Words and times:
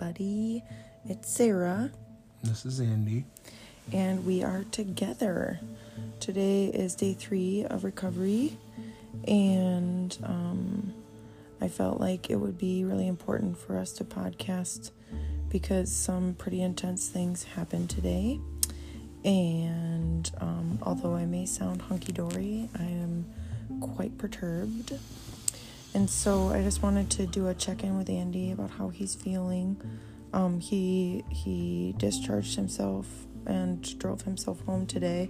everybody. 0.00 0.62
It's 1.04 1.30
Sarah, 1.30 1.90
This 2.42 2.64
is 2.64 2.80
Andy. 2.80 3.26
and 3.92 4.24
we 4.24 4.42
are 4.42 4.64
together. 4.70 5.60
Today 6.20 6.66
is 6.68 6.94
day 6.94 7.12
three 7.12 7.66
of 7.66 7.84
recovery, 7.84 8.56
and 9.28 10.16
um, 10.22 10.94
I 11.60 11.68
felt 11.68 12.00
like 12.00 12.30
it 12.30 12.36
would 12.36 12.56
be 12.56 12.82
really 12.82 13.06
important 13.08 13.58
for 13.58 13.76
us 13.76 13.92
to 13.94 14.04
podcast 14.04 14.90
because 15.50 15.92
some 15.94 16.32
pretty 16.34 16.62
intense 16.62 17.08
things 17.08 17.42
happened 17.44 17.90
today. 17.90 18.40
And 19.22 20.30
um, 20.40 20.78
although 20.82 21.14
I 21.14 21.26
may 21.26 21.44
sound 21.44 21.82
hunky 21.82 22.12
dory, 22.12 22.70
I 22.78 22.84
am 22.84 23.26
quite 23.80 24.16
perturbed. 24.16 24.94
And 25.92 26.08
so 26.08 26.48
I 26.50 26.62
just 26.62 26.82
wanted 26.82 27.10
to 27.10 27.26
do 27.26 27.48
a 27.48 27.54
check 27.54 27.82
in 27.82 27.98
with 27.98 28.08
Andy 28.08 28.52
about 28.52 28.70
how 28.70 28.88
he's 28.88 29.14
feeling. 29.14 29.80
Um, 30.32 30.60
he 30.60 31.24
he 31.30 31.94
discharged 31.98 32.54
himself 32.54 33.06
and 33.46 33.98
drove 33.98 34.22
himself 34.22 34.60
home 34.64 34.86
today, 34.86 35.28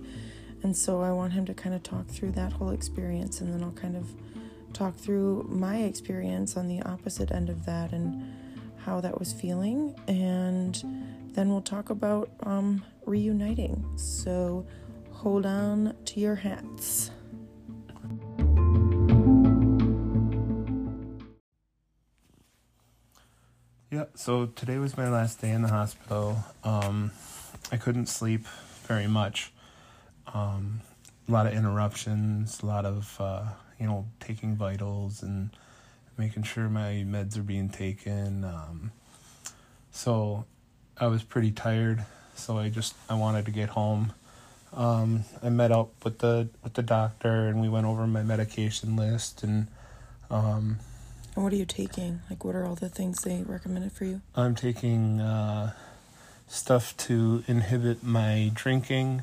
and 0.62 0.76
so 0.76 1.00
I 1.00 1.12
want 1.12 1.32
him 1.32 1.46
to 1.46 1.54
kind 1.54 1.74
of 1.74 1.82
talk 1.82 2.06
through 2.08 2.32
that 2.32 2.52
whole 2.52 2.70
experience, 2.70 3.40
and 3.40 3.52
then 3.52 3.62
I'll 3.62 3.72
kind 3.72 3.96
of 3.96 4.06
talk 4.74 4.94
through 4.96 5.46
my 5.48 5.78
experience 5.78 6.56
on 6.56 6.68
the 6.68 6.82
opposite 6.82 7.30
end 7.32 7.48
of 7.48 7.64
that 7.64 7.92
and 7.92 8.22
how 8.84 9.00
that 9.00 9.18
was 9.18 9.32
feeling, 9.32 9.94
and 10.06 10.82
then 11.32 11.48
we'll 11.48 11.62
talk 11.62 11.88
about 11.88 12.30
um, 12.42 12.84
reuniting. 13.06 13.82
So 13.96 14.66
hold 15.10 15.46
on 15.46 15.96
to 16.04 16.20
your 16.20 16.34
hats. 16.34 17.10
So 24.20 24.44
today 24.54 24.76
was 24.76 24.98
my 24.98 25.08
last 25.08 25.40
day 25.40 25.48
in 25.48 25.62
the 25.62 25.68
hospital. 25.68 26.44
Um, 26.62 27.10
I 27.72 27.78
couldn't 27.78 28.04
sleep 28.04 28.46
very 28.86 29.06
much. 29.06 29.50
Um, 30.34 30.82
a 31.26 31.32
lot 31.32 31.46
of 31.46 31.54
interruptions, 31.54 32.60
a 32.62 32.66
lot 32.66 32.84
of, 32.84 33.16
uh, 33.18 33.44
you 33.78 33.86
know, 33.86 34.04
taking 34.20 34.56
vitals 34.56 35.22
and 35.22 35.48
making 36.18 36.42
sure 36.42 36.68
my 36.68 37.02
meds 37.08 37.38
are 37.38 37.42
being 37.42 37.70
taken. 37.70 38.44
Um, 38.44 38.92
so 39.90 40.44
I 40.98 41.06
was 41.06 41.22
pretty 41.22 41.50
tired, 41.50 42.04
so 42.34 42.58
I 42.58 42.68
just 42.68 42.94
I 43.08 43.14
wanted 43.14 43.46
to 43.46 43.52
get 43.52 43.70
home. 43.70 44.12
Um, 44.74 45.24
I 45.42 45.48
met 45.48 45.72
up 45.72 45.92
with 46.04 46.18
the 46.18 46.50
with 46.62 46.74
the 46.74 46.82
doctor 46.82 47.48
and 47.48 47.58
we 47.58 47.70
went 47.70 47.86
over 47.86 48.06
my 48.06 48.22
medication 48.22 48.96
list 48.96 49.42
and 49.42 49.68
um, 50.30 50.76
And 51.34 51.44
what 51.44 51.52
are 51.52 51.56
you 51.56 51.64
taking? 51.64 52.20
Like, 52.28 52.44
what 52.44 52.54
are 52.54 52.66
all 52.66 52.74
the 52.74 52.88
things 52.88 53.22
they 53.22 53.42
recommended 53.42 53.92
for 53.92 54.04
you? 54.04 54.20
I'm 54.34 54.54
taking 54.54 55.20
uh, 55.20 55.72
stuff 56.48 56.96
to 56.98 57.44
inhibit 57.46 58.02
my 58.02 58.50
drinking. 58.54 59.22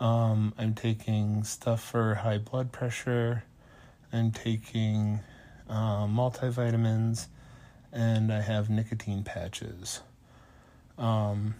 Um, 0.00 0.52
I'm 0.58 0.74
taking 0.74 1.44
stuff 1.44 1.82
for 1.82 2.16
high 2.16 2.38
blood 2.38 2.72
pressure. 2.72 3.44
I'm 4.12 4.30
taking 4.32 5.20
uh, 5.68 6.06
multivitamins, 6.06 7.26
and 7.92 8.32
I 8.32 8.40
have 8.40 8.68
nicotine 8.70 9.22
patches. 9.22 10.00
Um, 10.96 11.54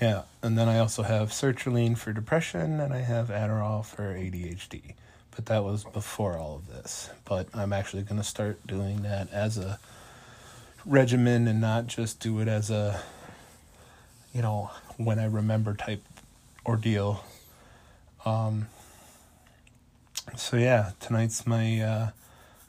yeah, 0.00 0.22
and 0.42 0.58
then 0.58 0.68
I 0.68 0.78
also 0.78 1.02
have 1.02 1.30
sertraline 1.30 1.96
for 1.96 2.12
depression, 2.12 2.80
and 2.80 2.92
I 2.92 3.00
have 3.00 3.28
Adderall 3.28 3.84
for 3.84 4.14
ADHD. 4.14 4.94
But 5.36 5.46
that 5.46 5.62
was 5.62 5.84
before 5.84 6.38
all 6.38 6.56
of 6.56 6.66
this. 6.66 7.10
But 7.24 7.46
I'm 7.54 7.72
actually 7.72 8.02
going 8.02 8.20
to 8.20 8.26
start 8.26 8.66
doing 8.66 9.02
that 9.02 9.30
as 9.32 9.58
a 9.58 9.78
regimen 10.86 11.48
and 11.48 11.60
not 11.60 11.88
just 11.88 12.20
do 12.20 12.40
it 12.40 12.46
as 12.46 12.70
a 12.70 13.02
you 14.32 14.40
know 14.40 14.70
when 14.98 15.18
i 15.18 15.24
remember 15.24 15.74
type 15.74 16.00
ordeal 16.64 17.24
um 18.24 18.68
so 20.36 20.56
yeah 20.56 20.92
tonight's 21.00 21.44
my 21.44 21.80
uh 21.80 22.10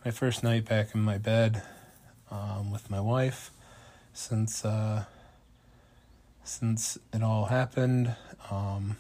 my 0.04 0.10
first 0.10 0.44
night 0.44 0.66
back 0.66 0.96
in 0.96 1.02
my 1.02 1.20
bed 1.20 1.62
um 2.32 2.72
with 2.72 2.90
my 2.90 3.00
wife 3.00 3.52
since 4.14 4.66
uh 4.66 5.04
since 6.44 6.98
it 7.14 7.22
all 7.22 7.46
happened 7.46 8.16
um 8.50 8.98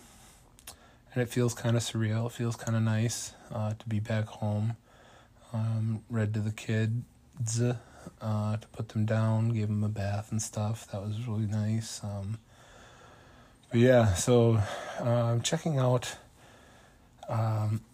and 1.13 1.21
it 1.21 1.29
feels 1.29 1.53
kind 1.53 1.75
of 1.75 1.83
surreal 1.83 2.27
it 2.27 2.31
feels 2.31 2.55
kind 2.55 2.75
of 2.75 2.83
nice 2.83 3.33
uh 3.51 3.73
to 3.77 3.87
be 3.87 3.99
back 3.99 4.25
home 4.25 4.75
um 5.53 6.03
read 6.09 6.33
to 6.33 6.39
the 6.39 6.51
kids 6.51 7.61
uh, 8.21 8.57
to 8.57 8.67
put 8.69 8.89
them 8.89 9.05
down, 9.05 9.49
gave 9.49 9.67
them 9.67 9.83
a 9.83 9.89
bath 9.89 10.31
and 10.31 10.41
stuff. 10.41 10.87
That 10.91 11.01
was 11.01 11.27
really 11.27 11.45
nice. 11.47 12.03
Um, 12.03 12.37
but 13.71 13.79
yeah, 13.79 14.13
so 14.13 14.61
uh, 14.99 15.03
I'm 15.03 15.41
checking 15.41 15.77
out. 15.77 16.15
Um, 17.29 17.81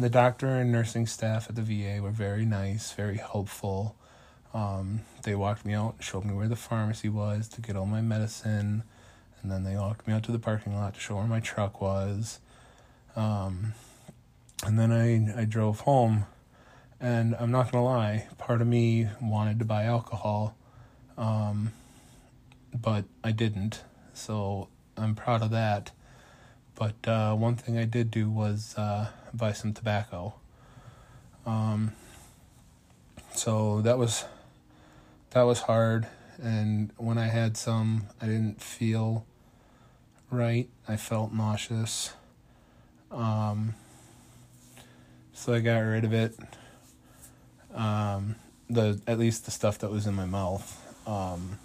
the 0.00 0.08
doctor 0.10 0.48
and 0.48 0.72
nursing 0.72 1.06
staff 1.06 1.48
at 1.50 1.56
the 1.56 1.62
VA 1.62 2.02
were 2.02 2.10
very 2.10 2.46
nice, 2.46 2.92
very 2.92 3.18
helpful. 3.18 3.94
Um, 4.54 5.00
they 5.22 5.34
walked 5.34 5.66
me 5.66 5.74
out, 5.74 5.96
showed 6.00 6.24
me 6.24 6.32
where 6.32 6.48
the 6.48 6.56
pharmacy 6.56 7.08
was 7.08 7.48
to 7.48 7.60
get 7.60 7.76
all 7.76 7.86
my 7.86 8.00
medicine, 8.00 8.84
and 9.44 9.52
then 9.52 9.62
they 9.62 9.76
walked 9.76 10.08
me 10.08 10.14
out 10.14 10.22
to 10.24 10.32
the 10.32 10.38
parking 10.38 10.74
lot 10.74 10.94
to 10.94 11.00
show 11.00 11.16
where 11.16 11.26
my 11.26 11.38
truck 11.38 11.80
was. 11.80 12.40
Um, 13.14 13.74
and 14.64 14.78
then 14.78 14.90
I 14.90 15.42
I 15.42 15.44
drove 15.44 15.80
home 15.80 16.24
and 16.98 17.36
I'm 17.38 17.50
not 17.50 17.70
gonna 17.70 17.84
lie, 17.84 18.26
part 18.38 18.62
of 18.62 18.66
me 18.66 19.08
wanted 19.20 19.58
to 19.58 19.66
buy 19.66 19.84
alcohol, 19.84 20.56
um, 21.18 21.72
but 22.74 23.04
I 23.22 23.32
didn't. 23.32 23.82
So 24.14 24.68
I'm 24.96 25.14
proud 25.14 25.42
of 25.42 25.50
that. 25.50 25.90
But 26.74 27.06
uh, 27.06 27.34
one 27.34 27.56
thing 27.56 27.76
I 27.76 27.84
did 27.84 28.10
do 28.10 28.30
was 28.30 28.74
uh, 28.78 29.08
buy 29.34 29.52
some 29.52 29.74
tobacco. 29.74 30.34
Um, 31.44 31.92
so 33.34 33.82
that 33.82 33.98
was 33.98 34.24
that 35.30 35.42
was 35.42 35.60
hard, 35.60 36.06
and 36.42 36.90
when 36.96 37.18
I 37.18 37.26
had 37.26 37.58
some, 37.58 38.06
I 38.22 38.26
didn't 38.26 38.62
feel 38.62 39.26
right. 40.34 40.68
I 40.86 40.96
felt 40.96 41.32
nauseous. 41.32 42.12
Um, 43.10 43.74
so 45.32 45.54
I 45.54 45.60
got 45.60 45.78
rid 45.78 46.04
of 46.04 46.12
it 46.12 46.34
um, 47.74 48.36
the 48.70 49.00
at 49.06 49.18
least 49.18 49.44
the 49.44 49.50
stuff 49.50 49.78
that 49.78 49.90
was 49.90 50.06
in 50.06 50.14
my 50.14 50.26
mouth. 50.26 50.80
Um, 51.06 51.58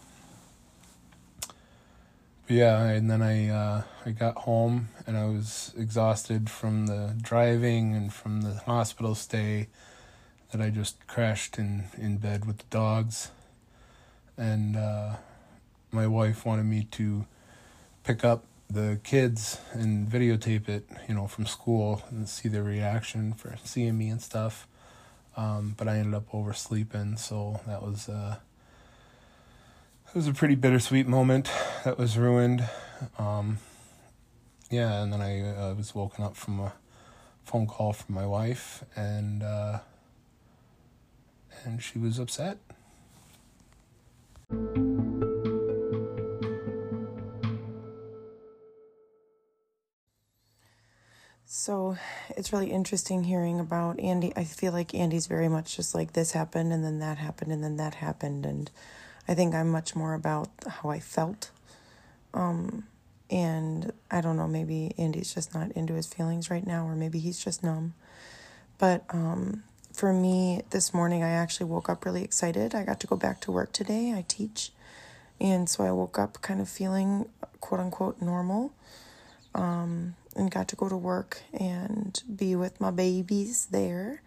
yeah, 2.47 2.84
and 2.85 3.09
then 3.09 3.22
I 3.22 3.50
uh, 3.50 3.84
I 4.06 4.12
got 4.12 4.38
home 4.40 4.90
and 5.06 5.16
I 5.16 5.25
was 5.25 5.74
exhausted 5.78 6.50
from 6.50 6.88
the 6.88 7.16
driving 7.22 7.96
and 7.96 8.12
from 8.12 8.41
the 8.41 8.56
hospital 8.66 9.16
stay. 9.16 9.68
That 10.51 10.62
I 10.62 10.72
just 10.72 11.06
crashed 11.06 11.59
in 11.59 11.86
in 11.96 12.18
bed 12.18 12.46
with 12.46 12.57
the 12.57 12.66
dogs, 12.72 13.30
and 14.36 14.75
uh, 14.75 15.18
my 15.91 16.07
wife 16.07 16.44
wanted 16.44 16.66
me 16.66 16.88
to 16.91 17.28
pick 18.03 18.25
up 18.25 18.46
the 18.69 19.00
kids 19.03 19.59
and 19.74 20.07
videotape 20.07 20.69
it, 20.69 20.88
you 21.07 21.16
know, 21.16 21.28
from 21.28 21.46
school 21.46 22.03
and 22.09 22.30
see 22.30 22.47
their 22.47 22.63
reaction 22.63 23.34
for 23.34 23.56
seeing 23.63 23.97
me 23.97 24.09
and 24.09 24.22
stuff. 24.22 24.68
Um, 25.35 25.74
but 25.78 25.88
I 25.88 25.97
ended 25.97 26.13
up 26.13 26.34
oversleeping, 26.34 27.18
so 27.18 27.62
that 27.66 27.81
was 27.81 28.09
uh, 28.09 28.38
it 30.07 30.16
was 30.16 30.28
a 30.28 30.34
pretty 30.34 30.56
bittersweet 30.56 31.07
moment 31.07 31.50
that 31.85 31.97
was 31.97 32.18
ruined. 32.18 32.68
Um, 33.18 33.59
yeah, 34.69 35.01
and 35.01 35.13
then 35.13 35.22
I 35.22 35.41
uh, 35.41 35.74
was 35.75 35.96
woken 35.96 36.24
up 36.24 36.36
from 36.36 36.59
a 36.59 36.74
phone 37.46 37.68
call 37.68 37.94
from 37.94 38.15
my 38.15 38.25
wife, 38.25 38.83
and 38.95 39.42
uh, 39.42 39.80
and 41.63 41.81
she 41.81 41.98
was 42.00 42.19
upset. 42.19 42.57
So 51.60 51.98
it's 52.38 52.54
really 52.54 52.72
interesting 52.72 53.26
hearing 53.26 53.60
about 53.60 54.00
Andy. 54.00 54.32
I 54.34 54.46
feel 54.46 54.72
like 54.72 54.96
Andy's 54.96 55.28
very 55.28 55.50
much 55.50 55.76
just 55.76 55.94
like 55.94 56.14
this 56.14 56.32
happened 56.32 56.72
and 56.72 56.86
then 56.86 57.00
that 57.00 57.18
happened 57.18 57.52
and 57.52 57.62
then 57.62 57.76
that 57.76 57.96
happened 57.96 58.46
and 58.46 58.72
I 59.28 59.34
think 59.34 59.54
I'm 59.54 59.70
much 59.70 59.94
more 59.94 60.14
about 60.14 60.48
how 60.66 60.88
I 60.88 61.02
felt. 61.02 61.52
Um 62.34 62.86
and 63.30 63.92
I 64.10 64.22
don't 64.22 64.38
know, 64.38 64.48
maybe 64.48 64.94
Andy's 64.98 65.34
just 65.34 65.54
not 65.54 65.74
into 65.74 65.96
his 65.96 66.08
feelings 66.08 66.50
right 66.50 66.66
now 66.66 66.88
or 66.88 66.96
maybe 66.96 67.20
he's 67.20 67.44
just 67.44 67.62
numb. 67.62 67.94
But 68.78 69.04
um 69.10 69.64
for 69.92 70.14
me 70.14 70.62
this 70.70 70.94
morning 70.94 71.24
I 71.24 71.32
actually 71.32 71.70
woke 71.70 71.90
up 71.90 72.06
really 72.06 72.24
excited. 72.24 72.74
I 72.74 72.86
got 72.86 73.02
to 73.02 73.08
go 73.08 73.18
back 73.18 73.42
to 73.42 73.52
work 73.52 73.74
today. 73.74 74.14
I 74.14 74.24
teach. 74.30 74.72
And 75.42 75.68
so 75.68 75.84
I 75.84 75.92
woke 75.92 76.18
up 76.18 76.42
kind 76.42 76.62
of 76.62 76.70
feeling 76.70 77.28
quote 77.60 77.82
unquote 77.82 78.22
normal. 78.22 78.72
Um 79.54 80.16
and 80.39 80.50
got 80.51 80.68
to 80.69 80.75
go 80.75 80.89
to 80.89 80.97
work 80.97 81.41
and 81.53 82.21
be 82.33 82.56
with 82.56 82.80
my 82.81 82.91
babies 82.91 83.68
there. 83.71 84.21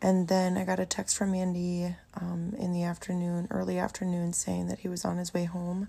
and 0.00 0.26
then 0.28 0.56
I 0.58 0.64
got 0.64 0.80
a 0.80 0.86
text 0.86 1.16
from 1.16 1.32
Andy 1.34 1.94
um, 2.20 2.54
in 2.58 2.72
the 2.72 2.82
afternoon, 2.82 3.46
early 3.50 3.78
afternoon, 3.78 4.32
saying 4.32 4.66
that 4.66 4.80
he 4.80 4.88
was 4.88 5.04
on 5.04 5.16
his 5.16 5.32
way 5.32 5.44
home. 5.44 5.88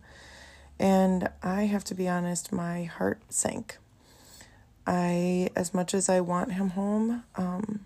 And 0.80 1.30
I 1.42 1.64
have 1.64 1.84
to 1.86 1.96
be 1.96 2.08
honest, 2.08 2.52
my 2.52 2.84
heart 2.84 3.20
sank. 3.30 3.78
I, 4.86 5.50
as 5.56 5.74
much 5.74 5.94
as 5.94 6.10
I 6.10 6.20
want 6.20 6.54
him 6.54 6.72
home, 6.72 7.24
um, 7.36 7.82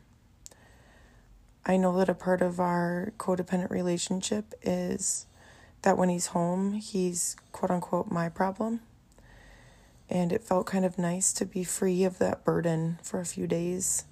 I 1.65 1.77
know 1.77 1.95
that 1.97 2.09
a 2.09 2.13
part 2.13 2.41
of 2.41 2.59
our 2.59 3.13
codependent 3.17 3.69
relationship 3.69 4.53
is 4.63 5.27
that 5.83 5.97
when 5.97 6.09
he's 6.09 6.27
home, 6.27 6.73
he's 6.73 7.35
quote 7.51 7.71
unquote 7.71 8.11
my 8.11 8.29
problem. 8.29 8.81
And 10.09 10.31
it 10.31 10.44
felt 10.44 10.68
kind 10.68 10.86
of 10.86 10.98
nice 10.98 11.33
to 11.33 11.45
be 11.45 11.63
free 11.63 12.04
of 12.04 12.18
that 12.19 12.45
burden 12.45 13.00
for 13.04 13.19
a 13.19 13.25
few 13.25 13.48
days. 13.48 14.06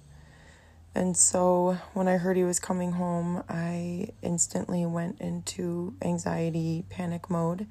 And 0.94 1.16
so 1.16 1.78
when 1.92 2.08
I 2.08 2.16
heard 2.16 2.36
he 2.36 2.44
was 2.44 2.58
coming 2.58 2.92
home, 2.92 3.44
I 3.48 4.08
instantly 4.22 4.86
went 4.86 5.20
into 5.20 5.94
anxiety 6.00 6.84
panic 6.88 7.28
mode 7.28 7.66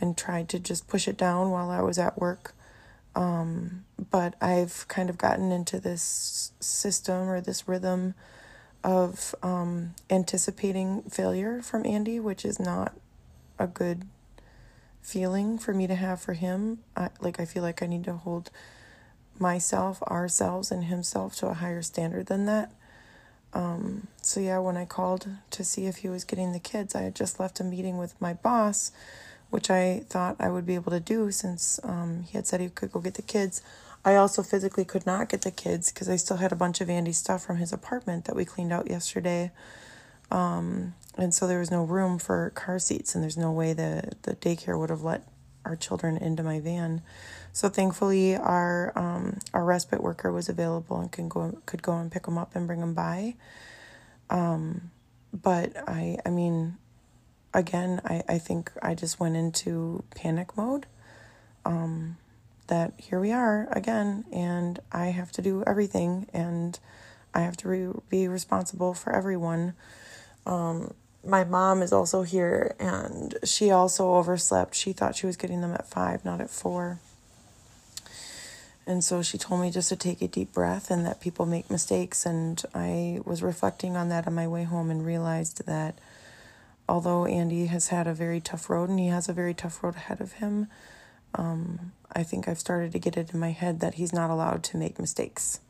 and 0.00 0.16
tried 0.16 0.48
to 0.48 0.58
just 0.58 0.88
push 0.88 1.06
it 1.06 1.16
down 1.16 1.50
while 1.50 1.70
I 1.70 1.80
was 1.80 1.98
at 1.98 2.18
work. 2.18 2.54
Um, 3.14 3.84
but 4.10 4.34
I've 4.40 4.86
kind 4.88 5.10
of 5.10 5.18
gotten 5.18 5.52
into 5.52 5.78
this 5.78 6.52
system 6.60 7.28
or 7.28 7.40
this 7.40 7.68
rhythm 7.68 8.14
of 8.82 9.34
um, 9.42 9.94
anticipating 10.08 11.02
failure 11.02 11.60
from 11.62 11.84
Andy, 11.86 12.18
which 12.18 12.44
is 12.44 12.58
not 12.58 12.94
a 13.58 13.66
good 13.66 14.06
feeling 15.02 15.58
for 15.58 15.74
me 15.74 15.86
to 15.86 15.94
have 15.94 16.20
for 16.20 16.34
him. 16.34 16.78
I, 16.96 17.10
like, 17.20 17.40
I 17.40 17.44
feel 17.44 17.62
like 17.62 17.82
I 17.82 17.86
need 17.86 18.04
to 18.04 18.14
hold 18.14 18.50
myself, 19.38 20.02
ourselves, 20.02 20.70
and 20.70 20.84
himself 20.84 21.36
to 21.36 21.48
a 21.48 21.54
higher 21.54 21.82
standard 21.82 22.26
than 22.26 22.46
that. 22.46 22.72
Um, 23.52 24.06
so, 24.22 24.38
yeah, 24.38 24.58
when 24.58 24.76
I 24.76 24.84
called 24.84 25.26
to 25.50 25.64
see 25.64 25.86
if 25.86 25.98
he 25.98 26.08
was 26.08 26.24
getting 26.24 26.52
the 26.52 26.60
kids, 26.60 26.94
I 26.94 27.02
had 27.02 27.16
just 27.16 27.40
left 27.40 27.60
a 27.60 27.64
meeting 27.64 27.98
with 27.98 28.20
my 28.20 28.34
boss, 28.34 28.92
which 29.48 29.70
I 29.70 30.04
thought 30.08 30.36
I 30.38 30.48
would 30.48 30.66
be 30.66 30.76
able 30.76 30.92
to 30.92 31.00
do 31.00 31.32
since 31.32 31.80
um, 31.82 32.24
he 32.28 32.38
had 32.38 32.46
said 32.46 32.60
he 32.60 32.68
could 32.68 32.92
go 32.92 33.00
get 33.00 33.14
the 33.14 33.22
kids. 33.22 33.62
I 34.04 34.14
also 34.14 34.42
physically 34.42 34.84
could 34.84 35.04
not 35.04 35.28
get 35.28 35.42
the 35.42 35.50
kids 35.50 35.92
because 35.92 36.08
I 36.08 36.16
still 36.16 36.38
had 36.38 36.52
a 36.52 36.56
bunch 36.56 36.80
of 36.80 36.88
Andy's 36.88 37.18
stuff 37.18 37.44
from 37.44 37.58
his 37.58 37.72
apartment 37.72 38.24
that 38.26 38.36
we 38.36 38.44
cleaned 38.44 38.72
out 38.72 38.88
yesterday. 38.88 39.50
Um, 40.30 40.94
and 41.20 41.34
so 41.34 41.46
there 41.46 41.58
was 41.60 41.70
no 41.70 41.84
room 41.84 42.18
for 42.18 42.50
car 42.50 42.78
seats, 42.78 43.14
and 43.14 43.22
there's 43.22 43.36
no 43.36 43.52
way 43.52 43.72
the, 43.74 44.12
the 44.22 44.34
daycare 44.36 44.78
would 44.78 44.90
have 44.90 45.02
let 45.02 45.28
our 45.64 45.76
children 45.76 46.16
into 46.16 46.42
my 46.42 46.60
van. 46.60 47.02
So 47.52 47.68
thankfully, 47.68 48.36
our 48.36 48.92
um, 48.96 49.38
our 49.52 49.64
respite 49.64 50.02
worker 50.02 50.32
was 50.32 50.48
available 50.48 51.00
and 51.00 51.12
can 51.12 51.28
go 51.28 51.58
could 51.66 51.82
go 51.82 51.96
and 51.96 52.10
pick 52.10 52.24
them 52.24 52.38
up 52.38 52.56
and 52.56 52.66
bring 52.66 52.80
them 52.80 52.94
by. 52.94 53.34
Um, 54.30 54.90
but 55.32 55.76
I 55.88 56.18
I 56.24 56.30
mean, 56.30 56.78
again, 57.52 58.00
I 58.04 58.22
I 58.28 58.38
think 58.38 58.72
I 58.82 58.94
just 58.94 59.20
went 59.20 59.36
into 59.36 60.04
panic 60.14 60.56
mode. 60.56 60.86
Um, 61.64 62.16
that 62.68 62.94
here 62.96 63.20
we 63.20 63.32
are 63.32 63.68
again, 63.72 64.24
and 64.32 64.80
I 64.92 65.06
have 65.06 65.32
to 65.32 65.42
do 65.42 65.64
everything, 65.66 66.28
and 66.32 66.78
I 67.34 67.40
have 67.40 67.56
to 67.58 67.68
re- 67.68 68.00
be 68.08 68.28
responsible 68.28 68.94
for 68.94 69.14
everyone. 69.14 69.74
Um, 70.46 70.94
my 71.24 71.44
mom 71.44 71.82
is 71.82 71.92
also 71.92 72.22
here, 72.22 72.74
and 72.78 73.36
she 73.44 73.70
also 73.70 74.14
overslept. 74.14 74.74
She 74.74 74.92
thought 74.92 75.16
she 75.16 75.26
was 75.26 75.36
getting 75.36 75.60
them 75.60 75.72
at 75.72 75.88
five, 75.88 76.24
not 76.24 76.40
at 76.40 76.50
four. 76.50 76.98
And 78.86 79.04
so 79.04 79.22
she 79.22 79.38
told 79.38 79.60
me 79.60 79.70
just 79.70 79.88
to 79.90 79.96
take 79.96 80.22
a 80.22 80.28
deep 80.28 80.52
breath 80.52 80.90
and 80.90 81.06
that 81.06 81.20
people 81.20 81.46
make 81.46 81.70
mistakes. 81.70 82.26
And 82.26 82.60
I 82.74 83.20
was 83.24 83.42
reflecting 83.42 83.96
on 83.96 84.08
that 84.08 84.26
on 84.26 84.34
my 84.34 84.48
way 84.48 84.64
home 84.64 84.90
and 84.90 85.04
realized 85.04 85.66
that 85.66 85.98
although 86.88 87.26
Andy 87.26 87.66
has 87.66 87.88
had 87.88 88.06
a 88.06 88.14
very 88.14 88.40
tough 88.40 88.68
road 88.68 88.88
and 88.88 88.98
he 88.98 89.06
has 89.08 89.28
a 89.28 89.32
very 89.32 89.54
tough 89.54 89.84
road 89.84 89.94
ahead 89.94 90.20
of 90.20 90.32
him, 90.34 90.66
um, 91.36 91.92
I 92.12 92.24
think 92.24 92.48
I've 92.48 92.58
started 92.58 92.90
to 92.92 92.98
get 92.98 93.16
it 93.16 93.32
in 93.32 93.38
my 93.38 93.52
head 93.52 93.78
that 93.80 93.94
he's 93.94 94.12
not 94.12 94.30
allowed 94.30 94.64
to 94.64 94.76
make 94.76 94.98
mistakes. 94.98 95.60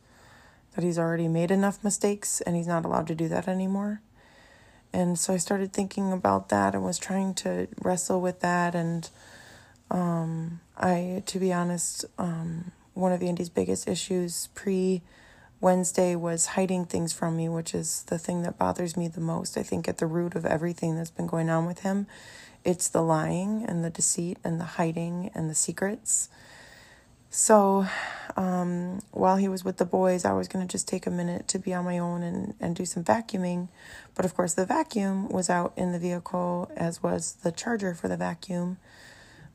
That 0.75 0.83
he's 0.83 0.97
already 0.97 1.27
made 1.27 1.51
enough 1.51 1.83
mistakes 1.83 2.41
and 2.41 2.55
he's 2.55 2.65
not 2.65 2.85
allowed 2.85 3.05
to 3.07 3.15
do 3.15 3.27
that 3.27 3.47
anymore. 3.47 4.01
And 4.93 5.17
so 5.17 5.33
I 5.33 5.37
started 5.37 5.71
thinking 5.71 6.11
about 6.11 6.49
that 6.49 6.75
and 6.75 6.83
was 6.83 6.99
trying 6.99 7.33
to 7.35 7.67
wrestle 7.81 8.21
with 8.21 8.41
that. 8.41 8.75
And 8.75 9.09
um, 9.89 10.59
I, 10.77 11.23
to 11.25 11.39
be 11.39 11.53
honest, 11.53 12.05
um, 12.17 12.71
one 12.93 13.11
of 13.11 13.23
Andy's 13.23 13.49
biggest 13.49 13.87
issues 13.87 14.49
pre 14.53 15.01
Wednesday 15.61 16.15
was 16.15 16.47
hiding 16.47 16.85
things 16.85 17.13
from 17.13 17.37
me, 17.37 17.47
which 17.47 17.75
is 17.75 18.03
the 18.07 18.17
thing 18.17 18.41
that 18.41 18.57
bothers 18.57 18.97
me 18.97 19.07
the 19.07 19.21
most. 19.21 19.57
I 19.57 19.63
think 19.63 19.87
at 19.87 19.99
the 19.99 20.07
root 20.07 20.35
of 20.35 20.45
everything 20.45 20.95
that's 20.95 21.11
been 21.11 21.27
going 21.27 21.49
on 21.49 21.67
with 21.67 21.79
him, 21.79 22.07
it's 22.65 22.89
the 22.89 23.01
lying 23.01 23.63
and 23.67 23.83
the 23.83 23.89
deceit 23.89 24.37
and 24.43 24.59
the 24.59 24.65
hiding 24.65 25.29
and 25.35 25.49
the 25.49 25.55
secrets. 25.55 26.29
So, 27.33 27.87
um, 28.35 29.01
while 29.11 29.37
he 29.37 29.47
was 29.47 29.63
with 29.63 29.77
the 29.77 29.85
boys, 29.85 30.25
I 30.25 30.33
was 30.33 30.49
going 30.49 30.67
to 30.67 30.71
just 30.71 30.85
take 30.85 31.07
a 31.07 31.09
minute 31.09 31.47
to 31.47 31.59
be 31.59 31.73
on 31.73 31.85
my 31.85 31.97
own 31.97 32.23
and, 32.23 32.55
and 32.59 32.75
do 32.75 32.85
some 32.85 33.05
vacuuming. 33.05 33.69
But 34.15 34.25
of 34.25 34.35
course, 34.35 34.53
the 34.53 34.65
vacuum 34.65 35.29
was 35.29 35.49
out 35.49 35.71
in 35.77 35.93
the 35.93 35.97
vehicle, 35.97 36.69
as 36.75 37.01
was 37.01 37.37
the 37.41 37.53
charger 37.53 37.93
for 37.93 38.09
the 38.09 38.17
vacuum. 38.17 38.79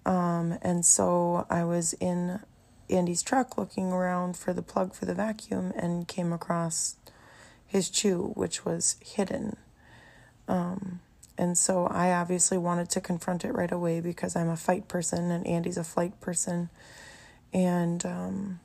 Um, 0.06 0.56
and 0.62 0.86
so 0.86 1.46
I 1.50 1.64
was 1.64 1.92
in 1.94 2.40
Andy's 2.88 3.22
truck 3.22 3.58
looking 3.58 3.92
around 3.92 4.38
for 4.38 4.54
the 4.54 4.62
plug 4.62 4.94
for 4.94 5.04
the 5.04 5.14
vacuum 5.14 5.74
and 5.76 6.08
came 6.08 6.32
across 6.32 6.96
his 7.66 7.90
chew, 7.90 8.32
which 8.36 8.64
was 8.64 8.96
hidden. 9.04 9.54
Um, 10.48 11.00
and 11.36 11.58
so 11.58 11.86
I 11.88 12.10
obviously 12.12 12.56
wanted 12.56 12.88
to 12.88 13.02
confront 13.02 13.44
it 13.44 13.52
right 13.52 13.70
away 13.70 14.00
because 14.00 14.34
I'm 14.34 14.48
a 14.48 14.56
fight 14.56 14.88
person 14.88 15.30
and 15.30 15.46
Andy's 15.46 15.76
a 15.76 15.84
flight 15.84 16.18
person. 16.22 16.70
And 17.52 18.04
um, 18.04 18.60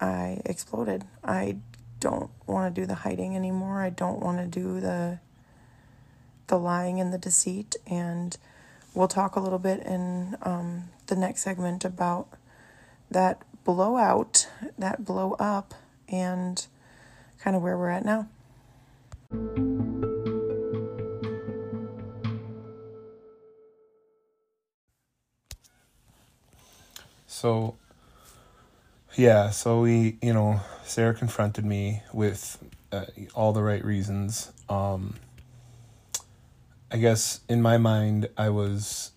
I 0.00 0.40
exploded. 0.44 1.04
I 1.24 1.56
don't 2.00 2.30
want 2.46 2.74
to 2.74 2.80
do 2.80 2.86
the 2.86 2.94
hiding 2.94 3.34
anymore. 3.34 3.82
I 3.82 3.90
don't 3.90 4.20
want 4.20 4.38
to 4.38 4.46
do 4.46 4.80
the 4.80 5.18
the 6.48 6.58
lying 6.58 7.00
and 7.00 7.12
the 7.12 7.18
deceit. 7.18 7.74
And 7.86 8.36
we'll 8.94 9.08
talk 9.08 9.36
a 9.36 9.40
little 9.40 9.58
bit 9.58 9.80
in 9.80 10.36
um, 10.42 10.84
the 11.06 11.16
next 11.16 11.42
segment 11.42 11.84
about 11.84 12.28
that 13.10 13.42
blowout, 13.64 14.48
that 14.78 15.04
blow 15.04 15.32
up, 15.38 15.74
and 16.08 16.66
kind 17.40 17.56
of 17.56 17.62
where 17.62 17.76
we're 17.76 17.90
at 17.90 18.04
now. 18.04 18.28
So, 27.36 27.76
yeah, 29.14 29.50
so 29.50 29.82
we, 29.82 30.16
you 30.22 30.32
know, 30.32 30.62
Sarah 30.84 31.12
confronted 31.12 31.66
me 31.66 32.02
with 32.10 32.56
uh, 32.90 33.04
all 33.34 33.52
the 33.52 33.62
right 33.62 33.84
reasons. 33.84 34.50
Um, 34.70 35.16
I 36.90 36.96
guess 36.96 37.40
in 37.46 37.60
my 37.60 37.76
mind, 37.76 38.30
I 38.38 38.48
was, 38.48 39.10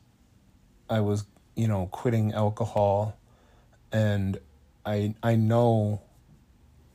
I 0.90 1.00
was, 1.00 1.24
you 1.56 1.70
know, 1.70 1.88
quitting 1.94 2.34
alcohol 2.34 3.18
and 3.94 4.38
I 4.86 5.16
I 5.24 5.38
know 5.38 6.02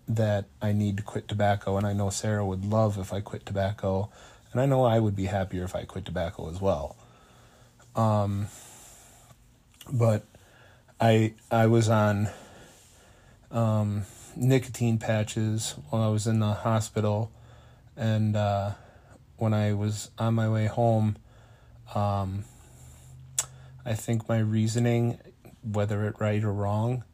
that 0.06 0.44
I 0.60 0.72
need 0.72 0.98
to 0.98 1.02
quit 1.02 1.26
tobacco, 1.26 1.78
and 1.78 1.86
I 1.86 1.94
know 1.94 2.10
Sarah 2.10 2.44
would 2.44 2.66
love 2.66 2.98
if 2.98 3.14
I 3.14 3.20
quit 3.20 3.46
tobacco, 3.46 4.10
and 4.52 4.60
I 4.60 4.66
know 4.66 4.84
I 4.84 5.00
would 5.00 5.16
be 5.16 5.24
happier 5.24 5.64
if 5.64 5.74
I 5.74 5.84
quit 5.84 6.04
tobacco 6.04 6.50
as 6.50 6.60
well. 6.60 6.96
Um, 7.96 8.48
but 9.90 10.26
I 11.00 11.34
I 11.50 11.66
was 11.66 11.88
on 11.88 12.28
um, 13.50 14.04
nicotine 14.36 14.98
patches 14.98 15.74
while 15.90 16.02
I 16.02 16.08
was 16.08 16.26
in 16.26 16.40
the 16.40 16.52
hospital, 16.54 17.30
and 17.96 18.36
uh, 18.36 18.72
when 19.36 19.54
I 19.54 19.72
was 19.72 20.10
on 20.18 20.34
my 20.34 20.48
way 20.48 20.66
home, 20.66 21.16
um, 21.94 22.44
I 23.84 23.94
think 23.94 24.28
my 24.28 24.38
reasoning 24.38 25.18
whether 25.64 26.06
it 26.06 26.16
right 26.20 26.42
or 26.44 26.52
wrong, 26.52 27.04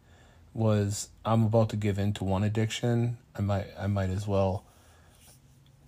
was 0.53 1.09
I'm 1.25 1.45
about 1.45 1.69
to 1.71 1.77
give 1.77 1.99
in 1.99 2.13
to 2.15 2.25
one 2.25 2.43
addiction. 2.43 3.19
I 3.37 3.43
might 3.43 3.67
I 3.79 3.87
might 3.87 4.11
as 4.11 4.27
well 4.27 4.65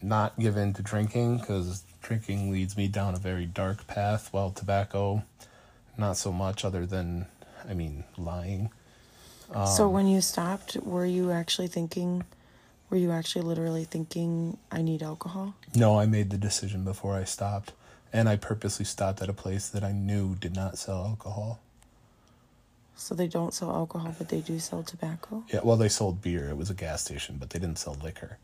not 0.01 0.39
give 0.39 0.57
in 0.57 0.73
to 0.75 0.83
drinking 0.83 1.39
because 1.39 1.85
drinking 2.01 2.51
leads 2.51 2.77
me 2.77 2.89
down 2.89 3.15
a 3.15 3.19
very 3.19 3.47
dark 3.47 3.87
path, 3.87 4.29
while 4.33 4.51
tobacco, 4.51 5.25
not 5.99 6.17
so 6.17 6.33
much. 6.33 6.65
Other 6.65 6.87
than, 6.87 7.27
I 7.69 7.75
mean, 7.75 8.05
lying. 8.17 8.71
Um, 9.53 9.67
so 9.67 9.89
when 9.89 10.07
you 10.07 10.21
stopped, 10.21 10.77
were 10.77 11.07
you 11.07 11.31
actually 11.31 11.69
thinking? 11.69 12.25
Were 12.91 12.97
you 12.97 13.11
actually 13.11 13.43
literally 13.43 13.85
thinking 13.85 14.59
I 14.71 14.83
need 14.83 15.03
alcohol? 15.03 15.55
No, 15.75 15.99
I 15.99 16.07
made 16.07 16.31
the 16.31 16.37
decision 16.39 16.85
before 16.85 17.15
I 17.15 17.25
stopped, 17.25 17.73
and 18.13 18.29
I 18.29 18.37
purposely 18.37 18.85
stopped 18.85 19.23
at 19.23 19.29
a 19.29 19.33
place 19.33 19.69
that 19.69 19.83
I 19.83 19.93
knew 19.93 20.35
did 20.35 20.55
not 20.55 20.79
sell 20.79 21.07
alcohol. 21.07 21.61
So 22.95 23.15
they 23.15 23.27
don't 23.27 23.55
sell 23.55 23.71
alcohol, 23.71 24.15
but 24.17 24.29
they 24.29 24.41
do 24.41 24.59
sell 24.59 24.83
tobacco? 24.83 25.43
Yeah, 25.53 25.61
well, 25.65 25.77
they 25.77 25.89
sold 25.89 26.23
beer. 26.23 26.49
It 26.51 26.57
was 26.57 26.71
a 26.71 26.75
gas 26.75 27.03
station, 27.03 27.37
but 27.39 27.51
they 27.51 27.59
didn't 27.59 27.79
sell 27.79 27.97
liquor. 28.03 28.39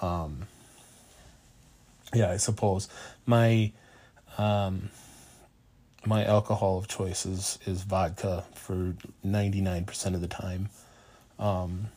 Um, 0.00 0.46
yeah, 2.12 2.30
I 2.30 2.36
suppose 2.38 2.88
my 3.26 3.72
um, 4.38 4.90
my 6.06 6.24
alcohol 6.24 6.78
of 6.78 6.88
choice 6.88 7.26
is, 7.26 7.58
is 7.66 7.82
vodka 7.82 8.44
for 8.54 8.94
ninety 9.22 9.60
nine 9.60 9.84
percent 9.84 10.14
of 10.14 10.20
the 10.20 10.28
time. 10.28 10.68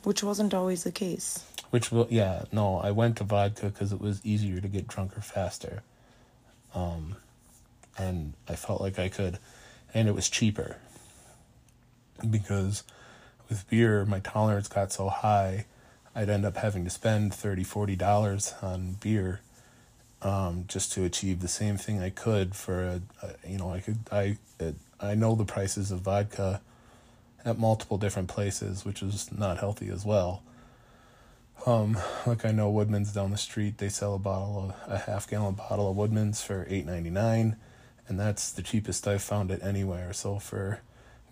Which 0.04 0.24
wasn't 0.24 0.54
always 0.54 0.84
the 0.84 0.92
case. 0.92 1.44
Which 1.70 1.92
will 1.92 2.08
yeah 2.10 2.46
no 2.52 2.78
I 2.78 2.92
went 2.92 3.18
to 3.18 3.24
vodka 3.24 3.68
because 3.68 3.92
it 3.92 4.02
was 4.02 4.26
easier 4.26 4.60
to 4.62 4.68
get 4.68 4.88
drunker 4.88 5.22
faster, 5.22 5.84
um, 6.74 7.16
and 7.98 8.34
I 8.48 8.56
felt 8.56 8.82
like 8.82 8.98
I 9.00 9.10
could, 9.10 9.40
and 9.94 10.08
it 10.08 10.16
was 10.16 10.30
cheaper. 10.30 10.78
Because 12.30 12.84
with 13.50 13.70
beer 13.70 14.06
my 14.06 14.20
tolerance 14.20 14.68
got 14.68 14.92
so 14.92 15.10
high, 15.10 15.66
I'd 16.16 16.30
end 16.30 16.46
up 16.46 16.58
having 16.58 16.84
to 16.86 16.90
spend 16.90 17.34
30 17.34 17.64
40 17.64 17.96
dollars 17.96 18.54
on 18.62 18.94
beer, 19.00 19.42
um, 20.22 20.66
just 20.68 20.92
to 20.94 21.04
achieve 21.04 21.42
the 21.42 21.48
same 21.48 21.78
thing 21.78 22.02
I 22.02 22.10
could 22.10 22.56
for 22.56 22.84
a, 22.84 23.02
a 23.22 23.50
you 23.50 23.58
know 23.58 23.72
I 23.72 23.80
could 23.80 24.00
I 24.12 24.38
it, 24.60 24.76
I 25.00 25.16
know 25.16 25.36
the 25.36 25.46
prices 25.46 25.92
of 25.92 26.00
vodka 26.02 26.62
at 27.46 27.60
multiple 27.60 27.98
different 27.98 28.28
places, 28.28 28.84
which 28.84 29.02
is 29.02 29.32
not 29.32 29.60
healthy 29.60 29.90
as 29.90 30.06
well. 30.06 30.42
Um, 31.66 31.98
like 32.26 32.46
I 32.46 32.52
know 32.52 32.70
Woodman's 32.70 33.14
down 33.14 33.32
the 33.32 33.38
street, 33.38 33.78
they 33.78 33.90
sell 33.90 34.16
a 34.16 34.20
bottle 34.20 34.76
of 34.86 34.92
a 34.92 34.98
half 34.98 35.30
gallon 35.30 35.56
bottle 35.56 35.90
of 35.90 35.98
Woodman's 35.98 36.42
for 36.42 36.66
eight 36.70 36.86
ninety 36.86 37.10
nine, 37.10 37.56
and 38.08 38.20
that's 38.20 38.52
the 38.52 38.62
cheapest 38.62 39.08
I've 39.08 39.24
found 39.24 39.52
it 39.52 39.62
anywhere. 39.64 40.14
So 40.14 40.40
for 40.40 40.82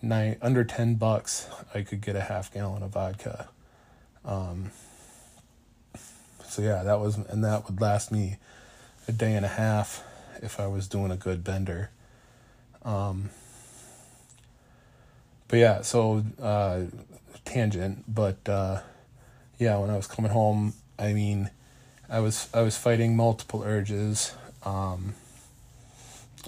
nine 0.00 0.36
under 0.42 0.62
ten 0.62 0.94
bucks, 0.94 1.48
I 1.74 1.82
could 1.82 2.00
get 2.00 2.16
a 2.16 2.20
half 2.20 2.52
gallon 2.52 2.82
of 2.82 2.90
vodka. 2.90 3.48
Um, 4.24 4.70
so 6.44 6.62
yeah, 6.62 6.82
that 6.82 7.00
was 7.00 7.16
and 7.16 7.42
that 7.44 7.66
would 7.66 7.80
last 7.80 8.12
me 8.12 8.36
a 9.08 9.12
day 9.12 9.34
and 9.34 9.44
a 9.44 9.48
half 9.48 10.02
if 10.42 10.60
I 10.60 10.66
was 10.66 10.88
doing 10.88 11.10
a 11.10 11.16
good 11.16 11.44
bender. 11.44 11.90
Um, 12.84 13.30
but 15.48 15.58
yeah, 15.58 15.82
so 15.82 16.24
uh, 16.40 16.82
tangent, 17.44 18.04
but 18.08 18.48
uh, 18.48 18.80
yeah, 19.58 19.78
when 19.78 19.90
I 19.90 19.96
was 19.96 20.06
coming 20.06 20.30
home, 20.30 20.74
I 20.98 21.12
mean, 21.12 21.50
I 22.08 22.20
was 22.20 22.48
I 22.52 22.62
was 22.62 22.76
fighting 22.76 23.16
multiple 23.16 23.62
urges, 23.64 24.34
um, 24.64 25.14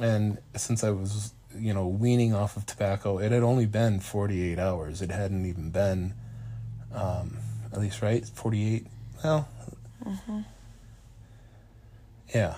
and 0.01 0.39
since 0.57 0.85
I 0.85 0.91
was 0.91 1.33
you 1.57 1.73
know 1.75 1.87
weaning 1.87 2.35
off 2.35 2.57
of 2.57 2.67
tobacco, 2.67 3.19
it 3.19 3.33
had 3.33 3.43
only 3.43 3.67
been 3.67 4.01
forty 4.01 4.51
eight 4.51 4.59
hours. 4.59 5.03
It 5.03 5.11
hadn't 5.11 5.47
even 5.47 5.71
been, 5.71 6.15
um, 6.93 7.39
at 7.73 7.81
least 7.81 8.03
right 8.03 8.27
forty 8.27 8.75
eight. 8.75 8.87
Well, 9.25 9.49
yeah. 12.35 12.57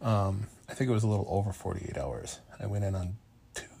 Um, 0.00 0.46
I 0.68 0.74
think 0.74 0.90
it 0.90 0.92
was 0.92 1.02
a 1.04 1.08
little 1.08 1.26
over 1.28 1.52
forty 1.52 1.86
eight 1.88 1.96
hours. 1.98 2.38
I 2.60 2.66
went 2.66 2.84
in 2.84 2.94
on 2.94 3.16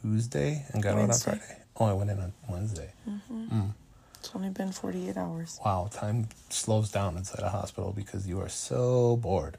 Tuesday 0.02 0.64
and 0.72 0.82
got 0.82 0.96
Wednesday. 0.96 1.30
out 1.30 1.34
on 1.34 1.40
Friday. 1.40 1.60
Oh, 1.80 1.84
I 1.86 1.92
went 1.92 2.10
in 2.10 2.18
on 2.20 2.32
Wednesday. 2.48 2.90
Mm. 3.30 3.72
It's 4.20 4.30
only 4.34 4.50
been 4.50 4.72
48 4.72 5.16
hours. 5.16 5.60
Wow, 5.64 5.88
time 5.92 6.28
slows 6.50 6.90
down 6.90 7.16
inside 7.16 7.44
a 7.44 7.48
hospital 7.50 7.92
because 7.94 8.26
you 8.26 8.40
are 8.40 8.48
so 8.48 9.16
bored. 9.16 9.56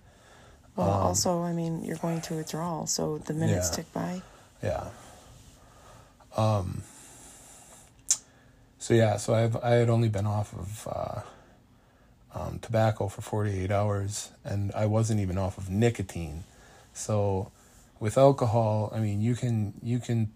Well, 0.76 0.90
also, 0.90 1.42
I 1.44 1.54
mean, 1.54 1.82
you're 1.84 1.96
going 1.98 2.20
through 2.20 2.38
withdrawal, 2.38 2.86
so 2.88 3.20
the 3.20 3.34
minutes 3.34 3.70
Yeah. 3.70 3.76
tick 3.76 3.94
by. 3.94 4.22
Yeah. 4.62 4.84
Um. 6.36 6.84
So 8.80 8.94
yeah, 8.94 9.18
so 9.18 9.34
I've 9.34 9.56
I 9.58 9.72
had 9.72 9.90
only 9.90 10.10
been 10.10 10.26
off 10.28 10.54
of 10.54 10.88
uh, 10.92 11.22
um, 12.34 12.60
tobacco 12.60 13.08
for 13.08 13.22
forty 13.22 13.60
eight 13.64 13.72
hours, 13.72 14.32
and 14.44 14.72
I 14.74 14.86
wasn't 14.86 15.20
even 15.20 15.38
off 15.38 15.58
of 15.58 15.70
nicotine. 15.70 16.44
So, 16.94 17.52
with 18.00 18.18
alcohol, 18.18 18.92
I 18.94 19.00
mean, 19.00 19.22
you 19.22 19.36
can 19.36 19.74
you 19.82 20.00
can, 20.00 20.32